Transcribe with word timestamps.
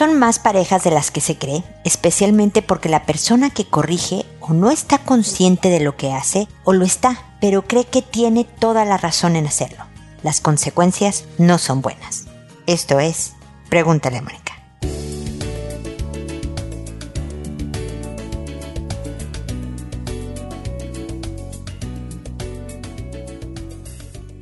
Son 0.00 0.18
más 0.18 0.38
parejas 0.38 0.82
de 0.82 0.90
las 0.90 1.10
que 1.10 1.20
se 1.20 1.36
cree, 1.36 1.62
especialmente 1.84 2.62
porque 2.62 2.88
la 2.88 3.04
persona 3.04 3.50
que 3.50 3.66
corrige 3.66 4.24
o 4.40 4.54
no 4.54 4.70
está 4.70 4.96
consciente 4.96 5.68
de 5.68 5.80
lo 5.80 5.98
que 5.98 6.10
hace 6.10 6.48
o 6.64 6.72
lo 6.72 6.86
está, 6.86 7.22
pero 7.38 7.66
cree 7.66 7.84
que 7.84 8.00
tiene 8.00 8.44
toda 8.44 8.86
la 8.86 8.96
razón 8.96 9.36
en 9.36 9.46
hacerlo. 9.46 9.84
Las 10.22 10.40
consecuencias 10.40 11.26
no 11.36 11.58
son 11.58 11.82
buenas. 11.82 12.28
Esto 12.66 12.98
es, 12.98 13.34
pregúntale 13.68 14.16
a 14.16 14.22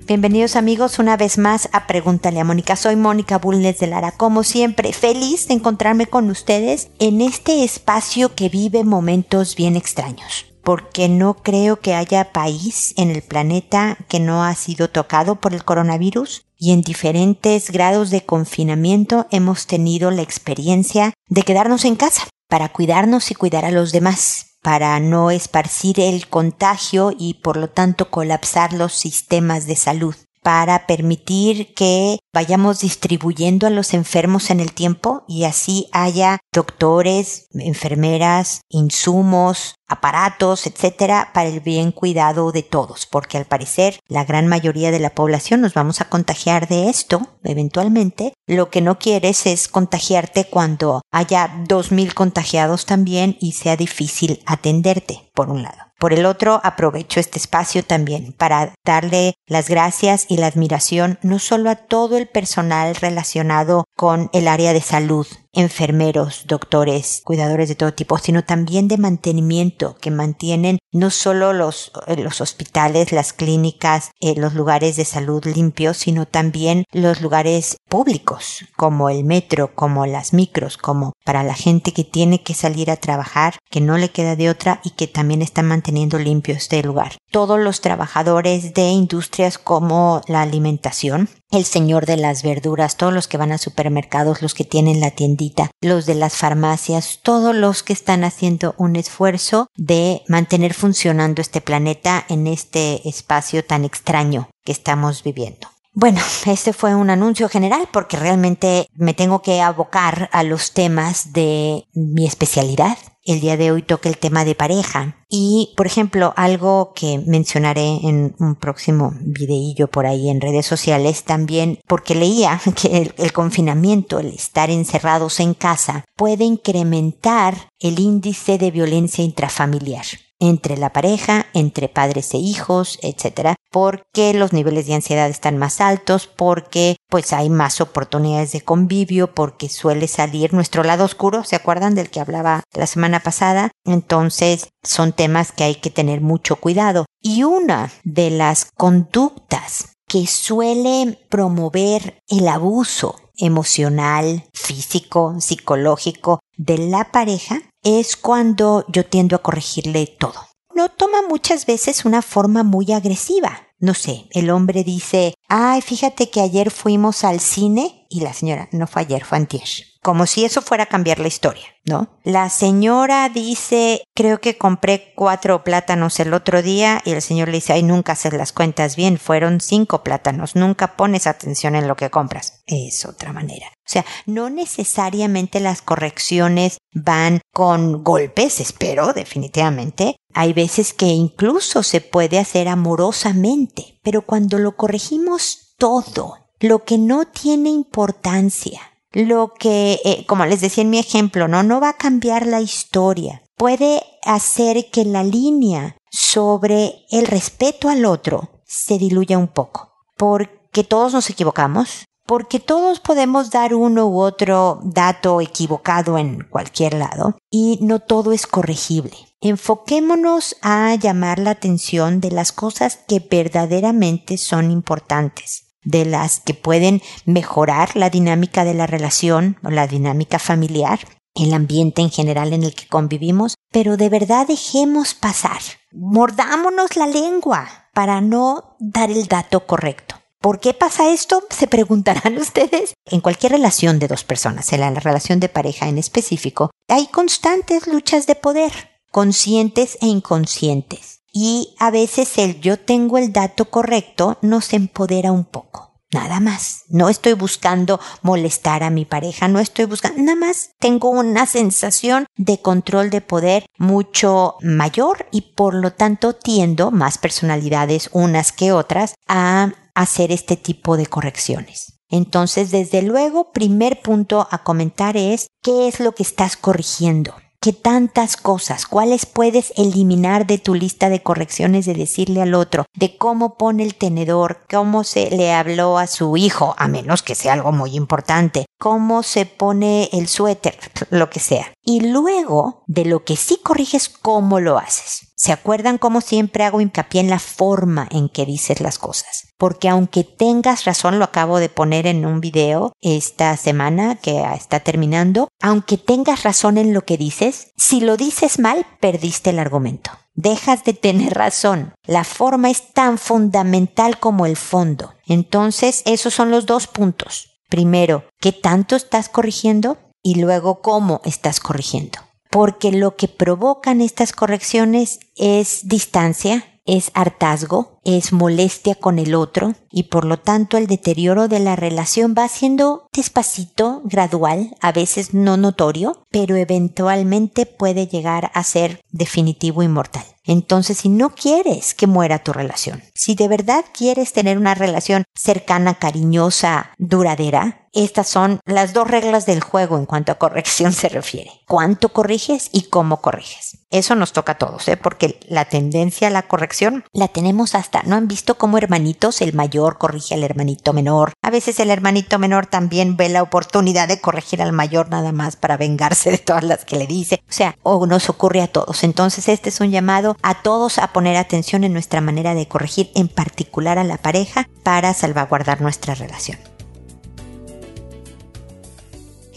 Bienvenidos 0.09 0.56
amigos 0.56 0.98
una 0.98 1.18
vez 1.18 1.36
más 1.36 1.68
a 1.75 1.86
Pregúntale 1.86 2.40
a 2.40 2.45
Mónica. 2.45 2.77
Soy 2.77 2.96
Mónica 2.96 3.36
Bulnes 3.36 3.79
de 3.79 3.89
Lara, 3.89 4.12
como 4.12 4.43
siempre, 4.43 4.94
feliz 4.94 5.49
de 5.49 5.53
encontrarme 5.53 6.07
con 6.07 6.30
ustedes 6.30 6.89
en 6.99 7.21
este 7.21 7.62
espacio 7.62 8.35
que 8.35 8.49
vive 8.49 8.85
momentos 8.85 9.54
bien 9.54 9.76
extraños. 9.76 10.46
Porque 10.64 11.11
no 11.11 11.35
creo 11.35 11.80
que 11.80 11.93
haya 11.93 12.32
país 12.32 12.94
en 12.96 13.11
el 13.11 13.21
planeta 13.21 13.99
que 14.08 14.18
no 14.18 14.44
ha 14.44 14.54
sido 14.54 14.89
tocado 14.89 15.43
por 15.43 15.52
el 15.52 15.63
coronavirus 15.63 16.46
y 16.57 16.72
en 16.72 16.80
diferentes 16.80 17.71
grados 17.71 18.08
de 18.08 18.22
confinamiento 18.22 19.27
hemos 19.30 19.66
tenido 19.66 20.11
la 20.11 20.22
experiencia 20.22 21.13
de 21.29 21.43
quedarnos 21.43 21.85
en 21.85 21.96
casa 21.96 22.27
para 22.49 22.71
cuidarnos 22.71 23.30
y 23.30 23.35
cuidar 23.35 23.66
a 23.66 23.71
los 23.71 23.93
demás 23.93 24.47
para 24.62 24.98
no 25.00 25.30
esparcir 25.30 26.00
el 26.00 26.29
contagio 26.29 27.12
y 27.16 27.35
por 27.35 27.57
lo 27.57 27.68
tanto 27.68 28.11
colapsar 28.11 28.72
los 28.72 28.93
sistemas 28.93 29.66
de 29.66 29.76
salud. 29.76 30.14
Para 30.43 30.86
permitir 30.86 31.75
que 31.75 32.19
vayamos 32.33 32.80
distribuyendo 32.80 33.66
a 33.66 33.70
los 33.70 33.92
enfermos 33.92 34.50
en 34.50 34.61
el 34.61 34.72
tiempo 34.72 35.24
y 35.28 35.44
así 35.44 35.88
haya 35.92 36.38
doctores, 36.52 37.48
enfermeras, 37.52 38.62
insumos, 38.68 39.74
aparatos, 39.89 40.67
etcétera, 40.67 41.31
para 41.33 41.48
el 41.48 41.61
bien 41.61 41.92
cuidado 41.92 42.53
de 42.53 42.62
todos, 42.62 43.06
porque 43.06 43.39
al 43.39 43.47
parecer 43.47 44.00
la 44.06 44.25
gran 44.25 44.47
mayoría 44.47 44.91
de 44.91 45.00
la 45.00 45.11
población 45.11 45.61
nos 45.61 45.75
vamos 45.75 46.00
a 46.00 46.08
contagiar 46.08 46.69
de 46.69 46.89
esto 46.89 47.39
eventualmente. 47.45 48.34
Lo 48.47 48.70
que 48.70 48.80
no 48.80 48.98
quieres 48.98 49.47
es 49.47 49.69
contagiarte 49.69 50.45
cuando 50.45 51.03
haya 51.11 51.50
dos 51.67 51.92
mil 51.92 52.14
contagiados 52.14 52.86
también 52.86 53.36
y 53.41 53.53
sea 53.53 53.77
difícil 53.77 54.42
atenderte, 54.47 55.30
por 55.34 55.50
un 55.50 55.62
lado. 55.62 55.89
Por 55.98 56.12
el 56.12 56.27
otro, 56.27 56.61
aprovecho 56.62 57.19
este 57.19 57.39
espacio 57.39 57.84
también 57.84 58.33
para 58.33 58.73
darle 58.84 59.34
las 59.47 59.69
gracias 59.69 60.27
y 60.28 60.36
la 60.36 60.47
admiración 60.47 61.19
no 61.23 61.41
solo 61.41 61.70
a 61.70 61.77
todo 61.77 62.17
el 62.17 62.28
personal 62.28 62.95
relacionado 62.95 63.84
con 63.97 64.30
el 64.33 64.47
área 64.47 64.73
de 64.73 64.80
salud, 64.80 65.27
enfermeros, 65.52 66.44
doctores, 66.46 67.22
cuidadores 67.24 67.68
de 67.68 67.74
todo 67.74 67.92
tipo, 67.94 68.18
sino 68.18 68.44
también 68.44 68.88
de 68.88 68.98
mantenimiento 68.98 69.96
que 70.00 70.10
mantienen 70.10 70.78
no 70.92 71.10
solo 71.10 71.52
los, 71.52 71.92
eh, 72.06 72.16
los 72.16 72.40
hospitales, 72.40 73.12
las 73.12 73.32
clínicas, 73.32 74.10
eh, 74.20 74.34
los 74.36 74.55
lugares 74.55 74.96
de 74.96 75.05
salud 75.05 75.44
limpios, 75.44 75.98
sino 75.98 76.27
también 76.27 76.84
los 76.92 77.20
lugares 77.20 77.77
públicos, 77.88 78.64
como 78.77 79.10
el 79.10 79.24
metro, 79.24 79.74
como 79.74 80.06
las 80.06 80.32
micros, 80.32 80.77
como 80.77 81.12
para 81.24 81.42
la 81.42 81.55
gente 81.55 81.92
que 81.92 82.05
tiene 82.05 82.42
que 82.42 82.55
salir 82.55 82.90
a 82.90 82.96
trabajar, 82.96 83.58
que 83.70 83.80
no 83.80 83.98
le 83.98 84.10
queda 84.10 84.36
de 84.36 84.50
otra 84.50 84.80
y 84.84 84.90
que 84.90 85.06
también 85.06 85.42
está 85.42 85.62
manteniendo 85.62 86.18
limpio 86.18 86.55
este 86.55 86.83
lugar. 86.83 87.16
Todos 87.30 87.58
los 87.58 87.80
trabajadores 87.80 88.74
de 88.74 88.88
industrias 88.88 89.58
como 89.58 90.22
la 90.27 90.42
alimentación, 90.42 91.28
el 91.50 91.64
señor 91.64 92.06
de 92.06 92.16
las 92.16 92.42
verduras, 92.42 92.96
todos 92.96 93.12
los 93.12 93.28
que 93.28 93.38
van 93.38 93.52
a 93.52 93.58
supermercados, 93.58 94.42
los 94.42 94.54
que 94.54 94.64
tienen 94.64 95.00
la 95.00 95.10
tiendita, 95.10 95.70
los 95.80 96.06
de 96.06 96.14
las 96.14 96.34
farmacias, 96.36 97.20
todos 97.22 97.55
los 97.55 97.82
que 97.82 97.92
están 97.92 98.24
haciendo 98.24 98.74
un 98.78 98.96
esfuerzo 98.96 99.68
de 99.77 100.23
mantener 100.28 100.74
funcionando 100.74 101.40
este 101.40 101.61
planeta 101.61 102.24
en 102.28 102.46
este 102.46 103.08
espacio 103.08 103.64
tan 103.64 103.84
extraño 103.84 104.50
que 104.64 104.73
estamos 104.73 105.23
viviendo. 105.23 105.68
Bueno, 106.00 106.20
este 106.46 106.73
fue 106.73 106.95
un 106.95 107.11
anuncio 107.11 107.48
general 107.48 107.89
porque 107.92 108.17
realmente 108.17 108.86
me 108.94 109.14
tengo 109.14 109.42
que 109.42 109.61
abocar 109.61 110.30
a 110.33 110.44
los 110.44 110.73
temas 110.73 111.33
de 111.33 111.86
mi 111.92 112.24
especialidad, 112.24 112.96
el 113.33 113.40
día 113.40 113.56
de 113.56 113.70
hoy 113.70 113.83
toca 113.83 114.08
el 114.08 114.16
tema 114.16 114.44
de 114.44 114.55
pareja. 114.55 115.16
Y, 115.28 115.74
por 115.77 115.86
ejemplo, 115.86 116.33
algo 116.36 116.92
que 116.94 117.22
mencionaré 117.27 117.98
en 118.02 118.34
un 118.39 118.55
próximo 118.55 119.12
videillo 119.20 119.89
por 119.89 120.06
ahí 120.06 120.30
en 120.30 120.40
redes 120.40 120.64
sociales 120.64 121.24
también, 121.24 121.78
porque 121.86 122.14
leía 122.14 122.61
que 122.83 123.12
el, 123.17 123.33
confinamiento, 123.33 124.18
el 124.18 124.28
estar 124.28 124.70
encerrados 124.70 125.40
en 125.40 125.52
casa, 125.52 126.05
puede 126.17 126.44
incrementar 126.44 127.68
el 127.78 128.00
índice 128.00 128.56
de 128.56 128.71
violencia 128.71 129.22
intrafamiliar 129.22 130.06
entre 130.41 130.77
la 130.77 130.93
pareja, 130.93 131.47
entre 131.53 131.88
padres 131.88 132.33
e 132.33 132.38
hijos, 132.38 132.99
etcétera, 133.03 133.56
porque 133.71 134.33
los 134.34 134.53
niveles 134.53 134.87
de 134.87 134.94
ansiedad 134.94 135.28
están 135.28 135.59
más 135.59 135.81
altos, 135.81 136.28
porque 136.28 136.97
pues 137.09 137.33
hay 137.33 137.51
más 137.51 137.81
oportunidades 137.81 138.53
de 138.53 138.61
convivio, 138.61 139.35
porque 139.35 139.69
suele 139.69 140.09
salir 140.09 140.53
nuestro 140.53 140.85
lado 140.85 141.05
oscuro, 141.05 141.45
¿se 141.45 141.57
acuerdan 141.57 141.95
del 141.95 142.11
que 142.11 142.21
hablaba 142.21 142.63
la 142.75 142.87
semana 142.87 143.21
pasada? 143.21 143.71
Entonces, 143.85 144.69
son 144.83 145.13
temas 145.13 145.53
que 145.53 145.65
hay 145.65 145.75
que 145.77 145.91
tener 145.91 146.21
mucho 146.21 146.57
cuidado. 146.57 147.07
Y 147.21 147.45
una 147.45 147.91
de 148.05 148.31
las 148.31 148.67
conductas 148.77 149.97
que 150.07 150.27
suele 150.27 151.19
promover 151.29 152.23
el 152.29 152.49
abuso 152.49 153.17
emocional, 153.37 154.45
físico, 154.53 155.37
psicológico 155.39 156.41
de 156.57 156.79
la 156.79 157.11
pareja 157.13 157.63
es 157.83 158.17
cuando 158.17 158.85
yo 158.89 159.07
tiendo 159.07 159.37
a 159.37 159.43
corregirle 159.43 160.07
todo. 160.19 160.49
No 160.75 160.89
toma 160.89 161.23
muchas 161.29 161.67
veces 161.67 162.05
una 162.05 162.23
forma 162.23 162.63
muy 162.63 162.93
agresiva. 162.93 163.68
No 163.81 163.94
sé, 163.94 164.27
el 164.33 164.50
hombre 164.50 164.83
dice, 164.83 165.34
ay, 165.49 165.83
fíjate 165.83 166.31
que 166.31 166.41
ayer 166.41 166.71
fuimos 166.72 167.22
al 167.22 167.39
cine 167.39 167.98
y 168.09 168.21
la 168.21 168.33
señora, 168.33 168.69
no 168.73 168.87
fue 168.87 169.03
ayer, 169.03 169.25
fue 169.25 169.39
antier 169.39 169.69
como 170.09 170.27
si 170.27 170.45
eso 170.45 170.63
fuera 170.63 170.85
a 170.85 170.89
cambiar 170.89 171.19
la 171.19 171.29
historia, 171.29 171.67
¿no? 171.85 172.09
La 172.25 172.49
señora 172.49 173.29
dice, 173.29 174.05
creo 174.15 174.41
que 174.41 174.57
compré 174.57 175.13
cuatro 175.15 175.65
plátanos 175.65 176.19
el 176.21 176.33
otro 176.35 176.63
día 176.63 177.03
y 177.05 177.11
el 177.11 177.21
señor 177.21 177.49
le 177.49 177.59
dice, 177.59 177.73
ay, 177.75 177.83
nunca 177.83 178.13
haces 178.13 178.33
las 178.33 178.53
cuentas 178.53 178.97
bien, 178.97 179.19
fueron 179.19 179.61
cinco 179.61 180.03
plátanos, 180.03 180.57
nunca 180.57 180.97
pones 180.97 181.27
atención 181.27 181.75
en 181.75 181.89
lo 181.89 181.97
que 181.97 182.11
compras. 182.11 182.63
Es 182.67 183.05
otra 183.05 183.35
manera. 183.35 183.67
O 183.67 183.91
sea, 183.91 184.07
no 184.25 184.51
necesariamente 184.51 185.61
las 185.61 185.83
correcciones 185.83 186.79
van 186.93 187.41
con 187.53 188.05
golpes, 188.05 188.61
espero, 188.61 189.13
definitivamente. 189.13 190.17
Hay 190.33 190.53
veces 190.55 190.95
que 190.95 191.07
incluso 191.07 191.83
se 191.83 192.01
puede 192.01 192.39
hacer 192.39 192.69
amorosamente, 192.69 193.99
pero 194.03 194.23
cuando 194.23 194.59
lo 194.59 194.77
corregimos 194.77 195.75
todo, 195.77 196.48
lo 196.61 196.85
que 196.85 196.99
no 196.99 197.25
tiene 197.27 197.71
importancia, 197.71 198.81
lo 199.13 199.55
que, 199.55 200.01
eh, 200.05 200.25
como 200.27 200.45
les 200.45 200.61
decía 200.61 200.83
en 200.83 200.91
mi 200.91 200.99
ejemplo, 200.99 201.49
no, 201.49 201.63
no 201.63 201.81
va 201.81 201.91
a 201.91 201.97
cambiar 201.97 202.47
la 202.47 202.61
historia. 202.61 203.43
Puede 203.57 204.03
hacer 204.25 204.91
que 204.91 205.05
la 205.05 205.25
línea 205.25 205.97
sobre 206.11 207.07
el 207.11 207.27
respeto 207.27 207.89
al 207.89 208.05
otro 208.05 208.63
se 208.65 208.99
diluya 208.99 209.39
un 209.39 209.49
poco. 209.49 209.93
Porque 210.17 210.85
todos 210.85 211.13
nos 211.13 211.31
equivocamos, 211.31 212.05
porque 212.27 212.61
todos 212.61 213.01
podemos 213.01 213.51
dar 213.51 213.75
uno 213.75 214.07
u 214.07 214.21
otro 214.21 214.81
dato 214.83 215.41
equivocado 215.41 216.19
en 216.19 216.45
cualquier 216.51 216.95
lado 216.95 217.39
y 217.51 217.79
no 217.81 218.01
todo 218.01 218.33
es 218.33 218.47
corregible. 218.47 219.17
Enfoquémonos 219.41 220.57
a 220.61 220.95
llamar 220.97 221.39
la 221.39 221.51
atención 221.51 222.21
de 222.21 222.33
las 222.33 222.51
cosas 222.51 222.99
que 223.07 223.21
verdaderamente 223.21 224.37
son 224.37 224.73
importantes 224.73 225.68
de 225.88 226.04
las 226.04 226.41
que 226.41 226.53
pueden 226.53 227.00
mejorar 227.25 227.96
la 227.96 228.11
dinámica 228.11 228.64
de 228.64 228.75
la 228.75 228.87
relación 228.87 229.56
o 229.64 229.70
la 229.70 229.87
dinámica 229.87 230.38
familiar, 230.38 231.00
el 231.35 231.55
ambiente 231.55 232.02
en 232.02 232.11
general 232.11 232.52
en 232.52 232.62
el 232.62 232.75
que 232.75 232.87
convivimos, 232.87 233.55
pero 233.73 233.96
de 233.96 234.11
verdad 234.11 234.46
dejemos 234.46 235.14
pasar, 235.14 235.61
mordámonos 235.90 236.96
la 236.96 237.06
lengua 237.06 237.88
para 237.94 238.20
no 238.20 238.76
dar 238.79 239.11
el 239.11 239.29
dato 239.29 239.67
correcto. 239.67 240.17
¿Por 240.40 240.61
qué 240.61 240.75
pasa 240.75 241.11
esto? 241.11 241.43
Se 241.49 241.67
preguntarán 241.67 242.37
ustedes. 242.38 242.93
En 243.06 243.23
cualquier 243.23 243.52
relación 243.52 243.99
de 243.99 244.08
dos 244.08 244.25
personas, 244.25 244.70
en 244.75 244.81
la 244.81 244.91
relación 244.91 245.41
de 245.41 245.49
pareja 245.49 245.88
en 245.88 245.96
específico, 245.96 246.70
hay 246.88 247.06
constantes 247.06 247.87
luchas 247.87 248.26
de 248.26 248.34
poder, 248.34 248.73
conscientes 249.11 249.96
e 250.02 250.06
inconscientes 250.06 251.18
y 251.33 251.75
a 251.79 251.91
veces 251.91 252.39
el 252.39 252.61
yo 252.61 252.79
tengo 252.79 253.19
el 253.19 253.33
dato 253.33 253.67
correcto 253.67 254.39
nos 254.43 254.73
empodera 254.73 255.33
un 255.33 255.45
poco. 255.45 255.89
Nada 256.11 256.41
más. 256.41 256.85
No 256.89 257.11
estoy 257.11 257.35
buscando 257.35 258.01
molestar 258.23 258.83
a 258.83 258.89
mi 258.89 259.05
pareja, 259.05 259.47
no 259.47 259.59
estoy 259.59 259.85
buscando, 259.85 260.23
nada 260.23 260.39
más 260.39 260.71
tengo 260.79 261.11
una 261.11 261.45
sensación 261.45 262.27
de 262.37 262.63
control 262.63 263.11
de 263.11 263.21
poder 263.21 263.67
mucho 263.77 264.57
mayor 264.63 265.27
y 265.33 265.53
por 265.55 265.75
lo 265.75 265.93
tanto 265.93 266.33
tiendo 266.33 266.91
más 266.91 267.19
personalidades 267.19 268.09
unas 268.13 268.53
que 268.53 268.73
otras 268.73 269.15
a 269.27 269.75
hacer 269.95 270.33
este 270.33 270.57
tipo 270.57 270.97
de 270.97 271.07
correcciones. 271.07 272.01
Entonces, 272.09 272.71
desde 272.71 273.03
luego, 273.03 273.53
primer 273.53 274.01
punto 274.01 274.49
a 274.51 274.63
comentar 274.65 275.19
es 275.19 275.49
qué 275.63 275.89
es 275.89 276.01
lo 276.01 276.13
que 276.13 276.23
estás 276.23 276.57
corrigiendo. 276.57 277.35
¿Qué 277.60 277.72
tantas 277.72 278.37
cosas? 278.37 278.87
¿Cuáles 278.87 279.26
puedes 279.26 279.72
eliminar 279.76 280.46
de 280.46 280.58
tu 280.58 280.76
lista 280.76 281.08
de 281.08 281.25
correcciones 281.25 281.87
de 281.87 281.94
decirle 281.94 282.40
al 282.40 282.55
otro? 282.55 282.84
De 282.94 283.16
cómo 283.16 283.58
pone 283.58 283.82
el 283.82 283.96
tenedor, 283.96 284.60
cómo 284.70 285.02
se 285.02 285.28
le 285.31 285.52
habló 285.52 285.99
a 285.99 286.06
su 286.06 286.37
hijo, 286.37 286.76
a 286.78 286.87
menos 286.87 287.25
que 287.25 287.34
sea 287.34 287.55
algo 287.55 287.72
muy 287.72 287.96
importante, 287.96 288.66
cómo 288.78 289.25
se 289.25 289.44
pone 289.44 290.08
el 290.12 290.28
suéter, 290.28 290.78
lo 291.10 291.31
que 291.31 291.40
sea. 291.40 291.72
Y 291.90 292.00
luego, 292.00 292.85
de 292.87 293.06
lo 293.06 293.25
que 293.25 293.35
sí 293.35 293.61
corriges, 293.62 294.11
cómo 294.11 294.61
lo 294.61 294.76
haces. 294.76 295.32
¿Se 295.37 295.52
acuerdan 295.52 295.96
cómo 295.96 296.20
siempre 296.20 296.64
hago 296.64 296.82
hincapié 296.82 297.23
en 297.23 297.31
la 297.31 297.38
forma 297.38 298.06
en 298.11 298.29
que 298.29 298.44
dices 298.44 298.82
las 298.82 298.99
cosas? 298.99 299.55
Porque 299.56 299.88
aunque 299.88 300.23
tengas 300.23 300.85
razón, 300.85 301.19
lo 301.19 301.25
acabo 301.25 301.58
de 301.58 301.70
poner 301.70 302.06
en 302.06 302.26
un 302.26 302.43
video 302.43 302.93
esta 303.00 303.56
semana 303.56 304.17
que 304.17 304.43
está 304.55 304.81
terminando, 304.81 305.49
aunque 305.62 305.96
tengas 305.96 306.43
razón 306.43 306.76
en 306.76 306.93
lo 306.93 307.06
que 307.06 307.17
dices, 307.17 307.73
si 307.79 308.02
lo 308.02 308.19
dices 308.19 308.58
mal, 308.58 308.84
perdiste 309.00 309.49
el 309.49 309.58
argumento. 309.58 310.11
Dejas 310.34 310.84
de 310.84 310.93
tener 310.93 311.32
razón. 311.32 311.94
La 312.05 312.25
forma 312.25 312.69
es 312.69 312.93
tan 312.93 313.17
fundamental 313.17 314.19
como 314.19 314.44
el 314.44 314.58
fondo. 314.58 315.14
Entonces, 315.26 316.02
esos 316.05 316.34
son 316.34 316.50
los 316.50 316.67
dos 316.67 316.87
puntos. 316.87 317.62
Primero, 317.70 318.25
¿qué 318.41 318.52
tanto 318.52 318.94
estás 318.94 319.31
corrigiendo? 319.31 319.96
Y 320.31 320.35
luego, 320.35 320.83
¿cómo 320.83 321.23
estás 321.25 321.59
corrigiendo? 321.59 322.19
porque 322.51 322.93
lo 322.93 323.17
que 323.17 323.29
provocan 323.29 324.01
estas 324.01 324.33
correcciones 324.33 325.21
es 325.37 325.87
distancia, 325.87 326.65
es 326.87 327.11
hartazgo, 327.13 328.01
es 328.03 328.33
molestia 328.33 328.95
con 328.95 329.19
el 329.19 329.35
otro 329.35 329.75
y 329.91 330.05
por 330.05 330.25
lo 330.25 330.39
tanto 330.39 330.79
el 330.79 330.87
deterioro 330.87 331.47
de 331.47 331.61
la 331.61 331.77
relación 331.77 332.35
va 332.37 332.49
siendo 332.49 333.07
despacito, 333.13 334.01
gradual, 334.05 334.75
a 334.81 334.93
veces 334.93 335.35
no 335.35 335.59
notorio, 335.59 336.27
pero 336.31 336.57
eventualmente 336.57 337.67
puede 337.67 338.07
llegar 338.07 338.51
a 338.55 338.65
ser 338.65 339.03
definitivo 339.11 339.83
y 339.83 339.89
mortal. 339.89 340.25
Entonces, 340.45 340.97
si 340.97 341.11
no 341.11 341.35
quieres 341.35 341.93
que 341.93 342.07
muera 342.07 342.39
tu 342.39 342.55
relación, 342.55 343.03
si 343.15 343.35
de 343.35 343.49
verdad 343.49 343.85
quieres 343.93 344.33
tener 344.33 344.57
una 344.57 344.75
relación 344.75 345.25
cercana, 345.35 345.99
cariñosa, 345.99 346.93
duradera, 346.97 347.88
estas 347.93 348.29
son 348.29 348.61
las 348.64 348.93
dos 348.93 349.08
reglas 349.08 349.46
del 349.46 349.61
juego 349.61 349.96
en 349.99 350.06
cuanto 350.06 350.32
a 350.32 350.37
corrección 350.37 350.93
se 350.93 351.08
refiere. 351.08 351.50
¿Cuánto 351.67 352.11
corriges 352.11 352.70
y 352.73 352.88
cómo 352.88 353.20
corriges? 353.20 353.79
Eso 353.90 354.14
nos 354.14 354.32
toca 354.32 354.52
a 354.52 354.58
todos, 354.58 354.87
¿eh? 354.88 354.99
porque 354.99 355.40
la 355.49 355.64
tendencia 355.64 356.29
a 356.29 356.31
la 356.31 356.43
corrección 356.43 357.05
la 357.12 357.29
tenemos 357.29 357.75
hasta, 357.75 358.02
¿no 358.02 358.17
han 358.17 358.29
visto 358.29 358.58
cómo 358.58 358.76
hermanitos, 358.76 359.40
el 359.40 359.55
mayor 359.55 359.96
corrige 359.96 360.35
al 360.35 360.44
hermanito 360.44 360.93
menor? 360.93 361.32
A 361.43 361.50
veces 361.50 361.81
el 361.81 361.90
hermanito 361.90 362.38
menor 362.38 362.67
también 362.67 363.17
ve 363.17 363.31
la 363.31 363.43
oportunidad 363.43 364.06
de 364.06 364.20
corregir 364.20 364.61
al 364.61 364.73
mayor 364.73 365.08
nada 365.08 365.32
más 365.32 365.56
para 365.56 365.79
vengarse 365.79 366.31
de 366.31 366.38
todas 366.38 366.64
las 366.64 366.84
que 366.84 366.96
le 366.96 367.06
dice. 367.06 367.43
O 367.49 367.52
sea, 367.52 367.76
o 367.82 368.06
nos 368.06 368.29
ocurre 368.29 368.61
a 368.61 368.69
todos. 368.69 369.05
Entonces 369.05 369.49
este 369.49 369.70
es 369.70 369.81
un 369.81 369.91
llamado 369.91 370.37
a 370.43 370.62
todos 370.62 370.99
a 370.99 371.12
poner 371.14 371.37
atención 371.37 371.82
en 371.84 371.94
nuestra 371.94 372.20
manera 372.20 372.55
de 372.55 372.69
corregir, 372.69 373.11
en 373.14 373.29
particular 373.29 373.99
a 373.99 374.05
la 374.05 374.19
pareja, 374.19 374.69
para 374.82 375.14
salvaguardar 375.14 375.81
nuestra 375.81 376.14
relación. 376.14 376.58